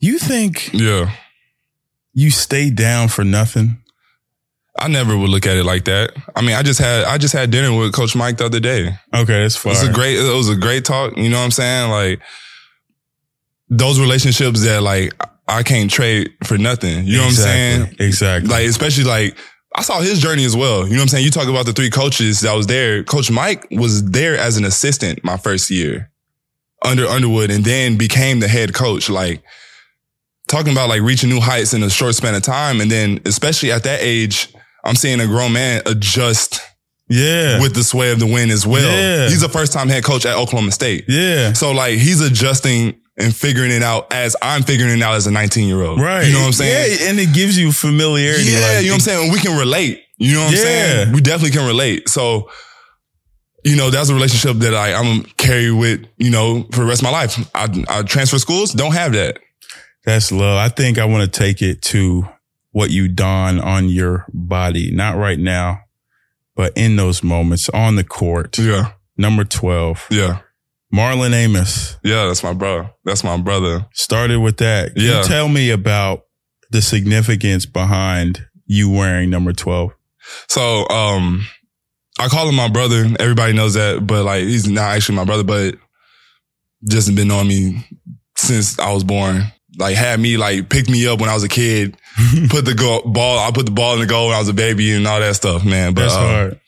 you 0.00 0.18
think 0.18 0.72
yeah. 0.72 1.10
You 2.14 2.30
stay 2.30 2.70
down 2.70 3.08
for 3.08 3.24
nothing? 3.24 3.78
I 4.76 4.88
never 4.88 5.16
would 5.16 5.30
look 5.30 5.46
at 5.46 5.56
it 5.56 5.64
like 5.64 5.84
that. 5.84 6.12
I 6.34 6.40
mean, 6.42 6.56
I 6.56 6.62
just 6.62 6.80
had 6.80 7.04
I 7.04 7.16
just 7.18 7.32
had 7.32 7.50
dinner 7.50 7.76
with 7.76 7.92
Coach 7.92 8.16
Mike 8.16 8.38
the 8.38 8.46
other 8.46 8.58
day. 8.60 8.88
Okay, 9.14 9.42
that's 9.42 9.54
It 9.56 9.58
fine. 9.60 9.70
was 9.70 9.82
a 9.88 9.92
great 9.92 10.18
it 10.18 10.34
was 10.34 10.48
a 10.48 10.56
great 10.56 10.84
talk. 10.84 11.16
You 11.16 11.28
know 11.28 11.38
what 11.38 11.44
I'm 11.44 11.50
saying? 11.52 11.90
Like 11.90 12.20
those 13.68 14.00
relationships 14.00 14.64
that 14.64 14.82
like 14.82 15.12
I 15.46 15.62
can't 15.62 15.90
trade 15.90 16.32
for 16.44 16.58
nothing. 16.58 17.06
You 17.06 17.16
know 17.18 17.22
what 17.22 17.28
I'm 17.28 17.34
saying? 17.34 17.96
Exactly. 18.00 18.50
Like 18.50 18.66
especially 18.66 19.04
like 19.04 19.36
I 19.76 19.82
saw 19.82 20.00
his 20.00 20.20
journey 20.20 20.44
as 20.44 20.56
well. 20.56 20.84
You 20.86 20.90
know 20.92 20.96
what 20.98 21.02
I'm 21.02 21.08
saying? 21.08 21.24
You 21.24 21.30
talk 21.30 21.48
about 21.48 21.66
the 21.66 21.72
three 21.72 21.90
coaches 21.90 22.40
that 22.40 22.54
was 22.54 22.66
there. 22.66 23.02
Coach 23.04 23.30
Mike 23.30 23.66
was 23.70 24.04
there 24.10 24.36
as 24.36 24.56
an 24.56 24.64
assistant 24.64 25.22
my 25.24 25.36
first 25.36 25.70
year 25.70 26.10
under 26.84 27.06
Underwood 27.06 27.50
and 27.50 27.64
then 27.64 27.96
became 27.96 28.40
the 28.40 28.48
head 28.48 28.74
coach. 28.74 29.08
Like 29.08 29.42
talking 30.54 30.72
about 30.72 30.88
like 30.88 31.02
reaching 31.02 31.28
new 31.28 31.40
heights 31.40 31.74
in 31.74 31.82
a 31.82 31.90
short 31.90 32.14
span 32.14 32.34
of 32.34 32.42
time. 32.42 32.80
And 32.80 32.90
then 32.90 33.20
especially 33.26 33.72
at 33.72 33.82
that 33.84 33.98
age, 34.02 34.52
I'm 34.84 34.94
seeing 34.94 35.20
a 35.20 35.26
grown 35.26 35.52
man 35.52 35.82
adjust 35.86 36.60
yeah, 37.08 37.60
with 37.60 37.74
the 37.74 37.82
sway 37.82 38.12
of 38.12 38.18
the 38.20 38.26
wind 38.26 38.50
as 38.50 38.66
well. 38.66 38.82
Yeah. 38.90 39.28
He's 39.28 39.42
a 39.42 39.48
first 39.48 39.72
time 39.72 39.88
head 39.88 40.04
coach 40.04 40.24
at 40.24 40.36
Oklahoma 40.36 40.70
State. 40.70 41.04
yeah. 41.08 41.52
So 41.52 41.72
like 41.72 41.98
he's 41.98 42.20
adjusting 42.20 43.00
and 43.18 43.34
figuring 43.34 43.70
it 43.72 43.82
out 43.82 44.12
as 44.12 44.36
I'm 44.42 44.62
figuring 44.62 44.96
it 44.98 45.02
out 45.02 45.14
as 45.14 45.26
a 45.26 45.30
19 45.32 45.66
year 45.68 45.82
old. 45.82 46.00
Right. 46.00 46.26
You 46.26 46.32
know 46.32 46.40
what 46.40 46.46
I'm 46.46 46.52
saying? 46.52 46.98
Yeah, 47.00 47.08
and 47.10 47.18
it 47.18 47.34
gives 47.34 47.58
you 47.58 47.72
familiarity. 47.72 48.44
Yeah, 48.44 48.60
like, 48.60 48.80
you 48.82 48.88
know 48.88 48.92
what 48.92 48.94
I'm 48.94 49.00
saying? 49.00 49.32
We 49.32 49.38
can 49.40 49.58
relate. 49.58 50.02
You 50.18 50.34
know 50.34 50.40
what 50.44 50.48
I'm 50.48 50.54
Yeah. 50.54 50.60
saying? 50.62 51.12
We 51.12 51.20
definitely 51.20 51.56
can 51.56 51.66
relate. 51.66 52.08
So, 52.08 52.48
you 53.64 53.76
know, 53.76 53.90
that's 53.90 54.08
a 54.10 54.14
relationship 54.14 54.58
that 54.58 54.74
I, 54.74 54.92
I'm 54.94 55.20
gonna 55.22 55.34
carry 55.36 55.70
with, 55.72 56.06
you 56.18 56.30
know, 56.30 56.64
for 56.72 56.80
the 56.80 56.86
rest 56.86 57.00
of 57.02 57.04
my 57.04 57.10
life. 57.10 57.38
I, 57.54 57.84
I 57.88 58.02
transfer 58.02 58.38
schools, 58.38 58.72
don't 58.72 58.92
have 58.94 59.12
that. 59.12 59.38
That's 60.04 60.30
love. 60.32 60.58
I 60.58 60.68
think 60.68 60.98
I 60.98 61.04
want 61.06 61.30
to 61.32 61.38
take 61.38 61.62
it 61.62 61.82
to 61.82 62.28
what 62.72 62.90
you 62.90 63.08
don 63.08 63.60
on 63.60 63.88
your 63.88 64.26
body, 64.32 64.90
not 64.90 65.16
right 65.16 65.38
now, 65.38 65.80
but 66.56 66.72
in 66.76 66.96
those 66.96 67.22
moments 67.22 67.68
on 67.70 67.96
the 67.96 68.04
court. 68.04 68.58
Yeah. 68.58 68.92
Number 69.16 69.44
12, 69.44 70.08
Yeah. 70.10 70.40
Marlon 70.92 71.32
Amos 71.32 71.96
Yeah. 72.04 72.26
That's 72.26 72.42
my 72.42 72.52
brother. 72.52 72.90
That's 73.04 73.24
my 73.24 73.36
brother. 73.36 73.86
started 73.92 74.40
with 74.40 74.58
that. 74.58 74.94
Can 74.94 75.04
Yeah. 75.04 75.18
You 75.18 75.24
tell 75.24 75.48
me 75.48 75.70
about 75.70 76.24
the 76.70 76.82
significance 76.82 77.64
behind 77.66 78.46
you 78.66 78.90
wearing 78.90 79.30
number 79.30 79.52
12. 79.52 79.92
So, 80.48 80.88
um, 80.88 81.46
I 82.18 82.28
call 82.28 82.48
him 82.48 82.54
my 82.56 82.68
brother. 82.68 83.06
Everybody 83.20 83.52
knows 83.52 83.74
that, 83.74 84.06
but 84.06 84.24
like, 84.24 84.44
he's 84.44 84.68
not 84.68 84.94
actually 84.96 85.16
my 85.16 85.24
brother, 85.24 85.44
but 85.44 85.76
just 86.88 87.14
been 87.14 87.28
knowing 87.28 87.48
me 87.48 87.86
since 88.36 88.78
I 88.78 88.92
was 88.92 89.04
born. 89.04 89.44
Like, 89.78 89.96
had 89.96 90.20
me 90.20 90.36
like 90.36 90.68
pick 90.68 90.88
me 90.88 91.06
up 91.06 91.20
when 91.20 91.28
I 91.28 91.34
was 91.34 91.42
a 91.42 91.48
kid, 91.48 91.96
put 92.48 92.64
the 92.64 92.74
go- 92.74 93.02
ball, 93.02 93.38
I 93.38 93.50
put 93.50 93.66
the 93.66 93.72
ball 93.72 93.94
in 93.94 94.00
the 94.00 94.06
goal 94.06 94.28
when 94.28 94.36
I 94.36 94.38
was 94.38 94.48
a 94.48 94.54
baby 94.54 94.92
and 94.92 95.06
all 95.06 95.20
that 95.20 95.34
stuff, 95.36 95.64
man. 95.64 95.94
But, 95.94 96.02
That's 96.02 96.14
um, 96.14 96.26
hard. 96.26 96.60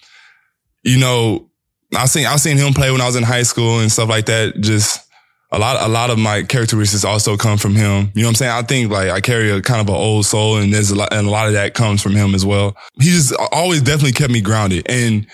you 0.82 0.98
know, 0.98 1.48
I 1.96 2.06
seen, 2.06 2.26
I 2.26 2.36
seen 2.36 2.56
him 2.56 2.74
play 2.74 2.90
when 2.90 3.00
I 3.00 3.06
was 3.06 3.16
in 3.16 3.22
high 3.22 3.44
school 3.44 3.78
and 3.80 3.90
stuff 3.92 4.08
like 4.08 4.26
that. 4.26 4.60
Just 4.60 5.06
a 5.52 5.58
lot, 5.58 5.80
a 5.80 5.88
lot 5.88 6.10
of 6.10 6.18
my 6.18 6.42
characteristics 6.42 7.04
also 7.04 7.36
come 7.36 7.58
from 7.58 7.76
him. 7.76 8.10
You 8.14 8.22
know 8.22 8.28
what 8.28 8.30
I'm 8.30 8.34
saying? 8.34 8.52
I 8.52 8.62
think 8.62 8.90
like 8.90 9.08
I 9.08 9.20
carry 9.20 9.50
a 9.50 9.62
kind 9.62 9.80
of 9.80 9.88
an 9.88 9.94
old 9.94 10.26
soul 10.26 10.56
and 10.56 10.72
there's 10.74 10.90
a 10.90 10.96
lot, 10.96 11.12
and 11.12 11.26
a 11.26 11.30
lot 11.30 11.46
of 11.46 11.52
that 11.52 11.74
comes 11.74 12.02
from 12.02 12.16
him 12.16 12.34
as 12.34 12.44
well. 12.44 12.76
He 13.00 13.10
just 13.10 13.32
always 13.52 13.82
definitely 13.82 14.12
kept 14.12 14.32
me 14.32 14.40
grounded 14.40 14.90
and 14.90 15.26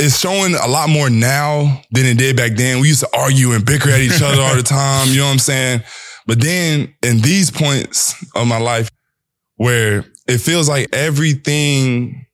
it's 0.00 0.18
showing 0.18 0.54
a 0.54 0.68
lot 0.68 0.88
more 0.88 1.10
now 1.10 1.82
than 1.90 2.06
it 2.06 2.16
did 2.18 2.36
back 2.36 2.52
then. 2.52 2.80
We 2.80 2.88
used 2.88 3.00
to 3.00 3.08
argue 3.16 3.52
and 3.52 3.64
bicker 3.66 3.90
at 3.90 4.00
each 4.00 4.22
other 4.22 4.40
all 4.40 4.54
the 4.54 4.62
time. 4.64 5.08
You 5.08 5.18
know 5.18 5.24
what 5.26 5.32
I'm 5.32 5.38
saying? 5.38 5.82
But 6.28 6.40
then 6.40 6.94
in 7.02 7.20
these 7.22 7.50
points 7.50 8.14
of 8.36 8.46
my 8.46 8.58
life 8.58 8.88
where 9.56 10.04
it 10.28 10.38
feels 10.38 10.68
like 10.68 10.88
everything 10.92 12.26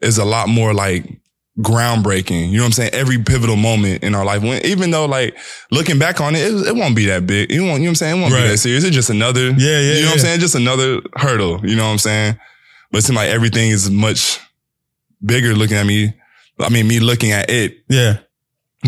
is 0.00 0.18
a 0.18 0.24
lot 0.24 0.48
more 0.48 0.72
like 0.74 1.20
groundbreaking. 1.58 2.50
You 2.50 2.58
know 2.58 2.62
what 2.64 2.66
I'm 2.66 2.72
saying? 2.72 2.90
Every 2.92 3.18
pivotal 3.22 3.56
moment 3.56 4.02
in 4.04 4.14
our 4.14 4.24
life, 4.26 4.42
when 4.42 4.64
even 4.66 4.90
though 4.90 5.06
like 5.06 5.36
looking 5.70 5.98
back 5.98 6.20
on 6.20 6.36
it, 6.36 6.40
it, 6.42 6.66
it 6.68 6.76
won't 6.76 6.94
be 6.94 7.06
that 7.06 7.26
big. 7.26 7.50
It 7.50 7.60
won't. 7.60 7.74
You 7.80 7.84
know 7.84 7.84
what 7.84 7.88
I'm 7.88 7.94
saying? 7.94 8.18
It 8.18 8.20
won't 8.20 8.34
Right. 8.34 8.42
be 8.42 8.48
that 8.48 8.58
serious. 8.58 8.84
It's 8.84 8.94
just 8.94 9.08
another. 9.10 9.46
Yeah, 9.52 9.80
yeah, 9.80 9.94
You 9.94 10.00
know 10.02 10.06
what 10.08 10.12
I'm 10.14 10.18
saying? 10.20 10.40
Just 10.40 10.54
another 10.54 11.00
hurdle. 11.16 11.60
You 11.66 11.76
know 11.76 11.84
what 11.86 11.92
I'm 11.92 11.98
saying? 11.98 12.38
But 12.92 12.98
it 12.98 13.02
seems 13.02 13.16
like 13.16 13.30
everything 13.30 13.70
is 13.70 13.90
much 13.90 14.38
bigger 15.24 15.54
looking 15.54 15.78
at 15.78 15.86
me. 15.86 16.12
I 16.60 16.68
mean, 16.68 16.86
me 16.86 17.00
looking 17.00 17.32
at 17.32 17.48
it. 17.50 17.78
Yeah. 17.88 18.18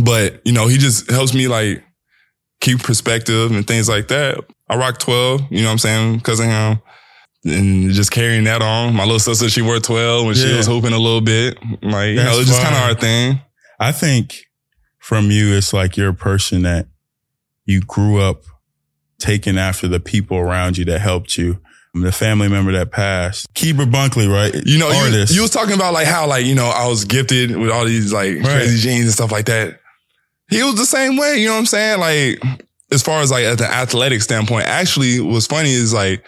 But 0.02 0.42
you 0.44 0.52
know, 0.52 0.66
he 0.66 0.76
just 0.76 1.10
helps 1.10 1.32
me 1.32 1.48
like 1.48 1.82
keep 2.66 2.82
perspective 2.82 3.52
and 3.52 3.64
things 3.66 3.88
like 3.88 4.08
that. 4.08 4.44
I 4.68 4.76
rock 4.76 4.98
12. 4.98 5.42
You 5.50 5.60
know 5.60 5.66
what 5.66 5.72
I'm 5.72 5.78
saying? 5.78 6.16
Because 6.16 6.40
of 6.40 6.46
him. 6.46 6.80
And 7.44 7.90
just 7.92 8.10
carrying 8.10 8.42
that 8.44 8.60
on. 8.60 8.94
My 8.94 9.04
little 9.04 9.20
sister, 9.20 9.48
she 9.48 9.62
wore 9.62 9.78
12 9.78 10.26
when 10.26 10.34
she 10.34 10.52
was 10.52 10.66
hooping 10.66 10.92
a 10.92 10.98
little 10.98 11.20
bit. 11.20 11.56
Like, 11.80 12.08
you 12.10 12.16
That's 12.16 12.30
know, 12.32 12.40
it's 12.40 12.48
just 12.48 12.60
kind 12.60 12.74
of 12.74 12.82
our 12.82 12.94
thing. 12.94 13.40
I 13.78 13.92
think 13.92 14.46
from 14.98 15.30
you, 15.30 15.54
it's 15.54 15.72
like 15.72 15.96
you're 15.96 16.08
a 16.08 16.14
person 16.14 16.62
that 16.62 16.88
you 17.64 17.82
grew 17.82 18.20
up 18.20 18.42
taking 19.20 19.58
after 19.58 19.86
the 19.86 20.00
people 20.00 20.36
around 20.36 20.76
you 20.76 20.84
that 20.86 21.00
helped 21.00 21.38
you. 21.38 21.60
The 21.94 22.12
family 22.12 22.48
member 22.48 22.72
that 22.72 22.90
passed. 22.90 23.46
Keeper 23.54 23.84
Bunkley, 23.86 24.28
right? 24.30 24.52
You 24.66 24.78
know, 24.78 24.90
you, 24.90 24.96
artist. 24.96 25.34
you 25.34 25.40
was 25.40 25.50
talking 25.50 25.74
about 25.74 25.94
like 25.94 26.06
how 26.06 26.26
like, 26.26 26.44
you 26.44 26.54
know, 26.54 26.66
I 26.66 26.88
was 26.88 27.04
gifted 27.04 27.56
with 27.56 27.70
all 27.70 27.86
these 27.86 28.12
like 28.12 28.34
Right. 28.36 28.44
crazy 28.44 28.80
genes 28.80 29.04
and 29.04 29.12
stuff 29.12 29.32
like 29.32 29.46
that. 29.46 29.80
He 30.48 30.62
was 30.62 30.76
the 30.76 30.86
same 30.86 31.16
way, 31.16 31.36
you 31.38 31.46
know 31.46 31.54
what 31.54 31.60
I'm 31.60 31.66
saying? 31.66 32.00
Like, 32.00 32.42
as 32.92 33.02
far 33.02 33.20
as 33.20 33.30
like 33.30 33.44
at 33.44 33.58
the 33.58 33.66
athletic 33.66 34.22
standpoint, 34.22 34.66
actually 34.66 35.20
what's 35.20 35.46
funny 35.46 35.72
is 35.72 35.92
like, 35.92 36.24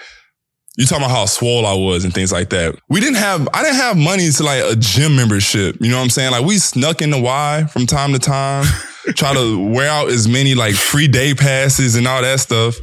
you 0.76 0.86
talking 0.86 1.04
about 1.04 1.14
how 1.14 1.26
swole 1.26 1.66
I 1.66 1.74
was 1.74 2.04
and 2.04 2.14
things 2.14 2.30
like 2.30 2.50
that. 2.50 2.78
We 2.88 3.00
didn't 3.00 3.16
have, 3.16 3.48
I 3.52 3.62
didn't 3.64 3.78
have 3.78 3.96
money 3.96 4.30
to 4.30 4.42
like 4.44 4.62
a 4.64 4.76
gym 4.76 5.16
membership. 5.16 5.76
You 5.80 5.90
know 5.90 5.96
what 5.96 6.04
I'm 6.04 6.10
saying? 6.10 6.30
Like 6.30 6.44
we 6.44 6.58
snuck 6.58 7.02
in 7.02 7.10
the 7.10 7.20
Y 7.20 7.66
from 7.72 7.84
time 7.86 8.12
to 8.12 8.20
time, 8.20 8.64
try 9.16 9.34
to 9.34 9.70
wear 9.72 9.88
out 9.88 10.08
as 10.08 10.28
many 10.28 10.54
like 10.54 10.74
free 10.74 11.08
day 11.08 11.34
passes 11.34 11.96
and 11.96 12.06
all 12.06 12.22
that 12.22 12.38
stuff. 12.38 12.76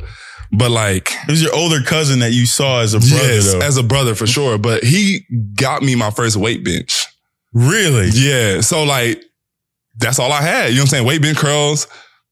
But 0.52 0.72
like, 0.72 1.12
it 1.28 1.32
was 1.32 1.42
your 1.42 1.56
older 1.56 1.82
cousin 1.82 2.20
that 2.20 2.34
you 2.34 2.46
saw 2.46 2.82
as 2.82 2.94
a 2.94 3.00
brother, 3.00 3.34
yes, 3.34 3.54
though. 3.54 3.60
as 3.60 3.78
a 3.78 3.84
brother 3.84 4.14
for 4.14 4.28
sure. 4.28 4.58
But 4.58 4.84
he 4.84 5.26
got 5.56 5.82
me 5.82 5.96
my 5.96 6.12
first 6.12 6.36
weight 6.36 6.64
bench. 6.66 7.08
really? 7.54 8.10
Yeah. 8.14 8.60
So 8.62 8.84
like, 8.84 9.22
that's 9.98 10.20
all 10.20 10.32
I 10.32 10.42
had. 10.42 10.70
You 10.70 10.76
know 10.76 10.82
what 10.82 10.82
I'm 10.82 10.88
saying? 10.88 11.08
Weight 11.08 11.22
bench 11.22 11.38
curls, 11.38 11.88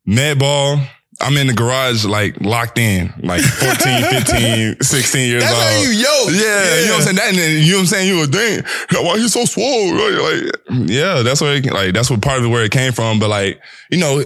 med 0.06 0.39
ball. 0.39 0.80
I'm 1.21 1.38
in 1.38 1.47
the 1.47 1.54
garage, 1.54 2.06
like 2.06 2.41
locked 2.41 2.80
in, 2.80 3.13
like 3.21 3.41
14, 3.41 4.04
15, 4.04 4.82
16 4.82 5.28
years 5.30 5.43
That's 5.43 5.54
old. 5.54 5.63
how 5.63 5.82
you 5.82 5.89
yo. 5.89 6.43
Yeah, 6.43 6.80
you 6.82 6.88
know 6.88 6.93
what 6.93 6.97
I'm 6.97 7.02
saying. 7.04 7.15
That, 7.17 7.30
and 7.30 7.38
then, 7.38 7.63
you 7.63 7.71
know 7.71 7.78
what 7.78 7.82
I'm 7.82 7.86
saying. 7.88 8.08
You 8.10 8.17
would 8.19 8.32
think, 8.32 8.65
why 8.91 9.15
you 9.15 9.28
so 9.28 9.45
swole? 9.45 9.93
Like, 9.93 10.43
like, 10.43 10.89
yeah, 10.89 11.21
that's 11.21 11.39
where, 11.39 11.56
it, 11.58 11.65
like, 11.71 11.93
that's 11.93 12.10
what 12.10 12.21
part 12.21 12.39
of 12.39 12.45
it 12.45 12.47
where 12.47 12.63
it 12.63 12.71
came 12.71 12.93
from. 12.93 13.19
But 13.19 13.30
like, 13.30 13.62
you 13.91 13.99
know, 13.99 14.23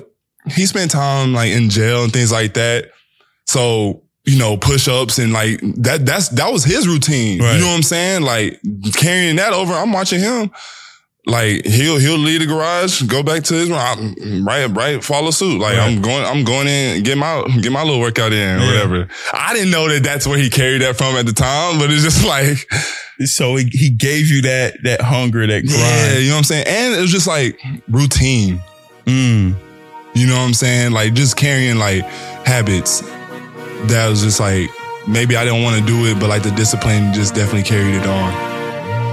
he 0.49 0.65
spent 0.65 0.91
time 0.91 1.33
like 1.33 1.51
in 1.51 1.69
jail 1.69 2.03
and 2.03 2.13
things 2.13 2.31
like 2.31 2.53
that. 2.53 2.91
So 3.45 4.03
you 4.27 4.37
know, 4.37 4.57
push 4.57 4.87
ups 4.89 5.19
and 5.19 5.31
like 5.31 5.59
that. 5.77 6.05
That's 6.05 6.29
that 6.29 6.51
was 6.51 6.63
his 6.63 6.87
routine. 6.87 7.41
Right. 7.41 7.53
You 7.55 7.61
know 7.61 7.67
what 7.67 7.75
I'm 7.77 7.83
saying? 7.83 8.21
Like 8.23 8.59
carrying 8.93 9.37
that 9.37 9.53
over. 9.53 9.73
I'm 9.73 9.91
watching 9.93 10.19
him. 10.19 10.51
Like 11.27 11.65
he'll 11.65 11.97
he'll 11.97 12.17
leave 12.17 12.39
the 12.39 12.45
garage, 12.45 13.01
go 13.03 13.21
back 13.21 13.43
to 13.43 13.53
his 13.53 13.69
room, 13.69 14.45
right, 14.45 14.65
right, 14.67 15.03
follow 15.03 15.31
suit. 15.31 15.59
Like 15.59 15.77
Right. 15.77 15.91
I'm 15.91 16.01
going, 16.01 16.23
I'm 16.25 16.45
going 16.45 16.67
in, 16.67 17.03
get 17.03 17.17
my 17.17 17.45
get 17.61 17.71
my 17.73 17.83
little 17.83 17.99
workout 17.99 18.31
in, 18.31 18.57
or 18.57 18.63
Yeah. 18.63 18.67
whatever. 18.67 19.07
I 19.33 19.53
didn't 19.53 19.71
know 19.71 19.89
that 19.89 20.03
that's 20.03 20.25
where 20.25 20.37
he 20.37 20.49
carried 20.49 20.81
that 20.83 20.95
from 20.97 21.15
at 21.17 21.25
the 21.25 21.33
time, 21.33 21.79
but 21.79 21.91
it's 21.91 22.03
just 22.03 22.25
like, 22.35 22.57
So 23.27 23.57
he, 23.57 23.65
he 23.73 23.89
gave 23.89 24.29
you 24.29 24.41
that 24.43 24.81
that 24.83 25.01
hunger, 25.01 25.45
that 25.45 25.65
yeah, 25.65 26.17
you 26.17 26.29
know 26.29 26.35
what 26.35 26.37
I'm 26.39 26.43
saying. 26.45 26.65
And 26.65 26.95
it 26.95 27.01
was 27.01 27.11
just 27.11 27.27
like 27.27 27.59
routine. 27.89 28.61
Mm. 29.05 29.13
You 29.17 29.49
know 29.49 29.57
You 30.15 30.27
know 30.27 30.35
what 30.37 30.45
I'm 30.47 30.53
saying? 30.53 30.91
Like 30.93 31.13
just 31.13 31.35
carrying 31.35 31.77
like 31.77 32.03
habits 32.47 33.01
that 33.87 34.07
was 34.09 34.21
just 34.23 34.39
like 34.39 34.69
maybe 35.07 35.35
I 35.35 35.43
didn't 35.43 35.63
want 35.63 35.77
to 35.79 35.85
do 35.85 36.05
it, 36.05 36.19
but 36.21 36.29
like 36.29 36.43
the 36.43 36.51
discipline 36.51 37.11
just 37.13 37.35
definitely 37.35 37.63
carried 37.63 37.95
it 37.95 38.05
on. 38.07 38.31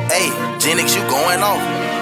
Hey, 0.08 0.30
Genix, 0.62 0.94
you 0.94 1.02
going 1.10 1.40
off. 1.40 1.93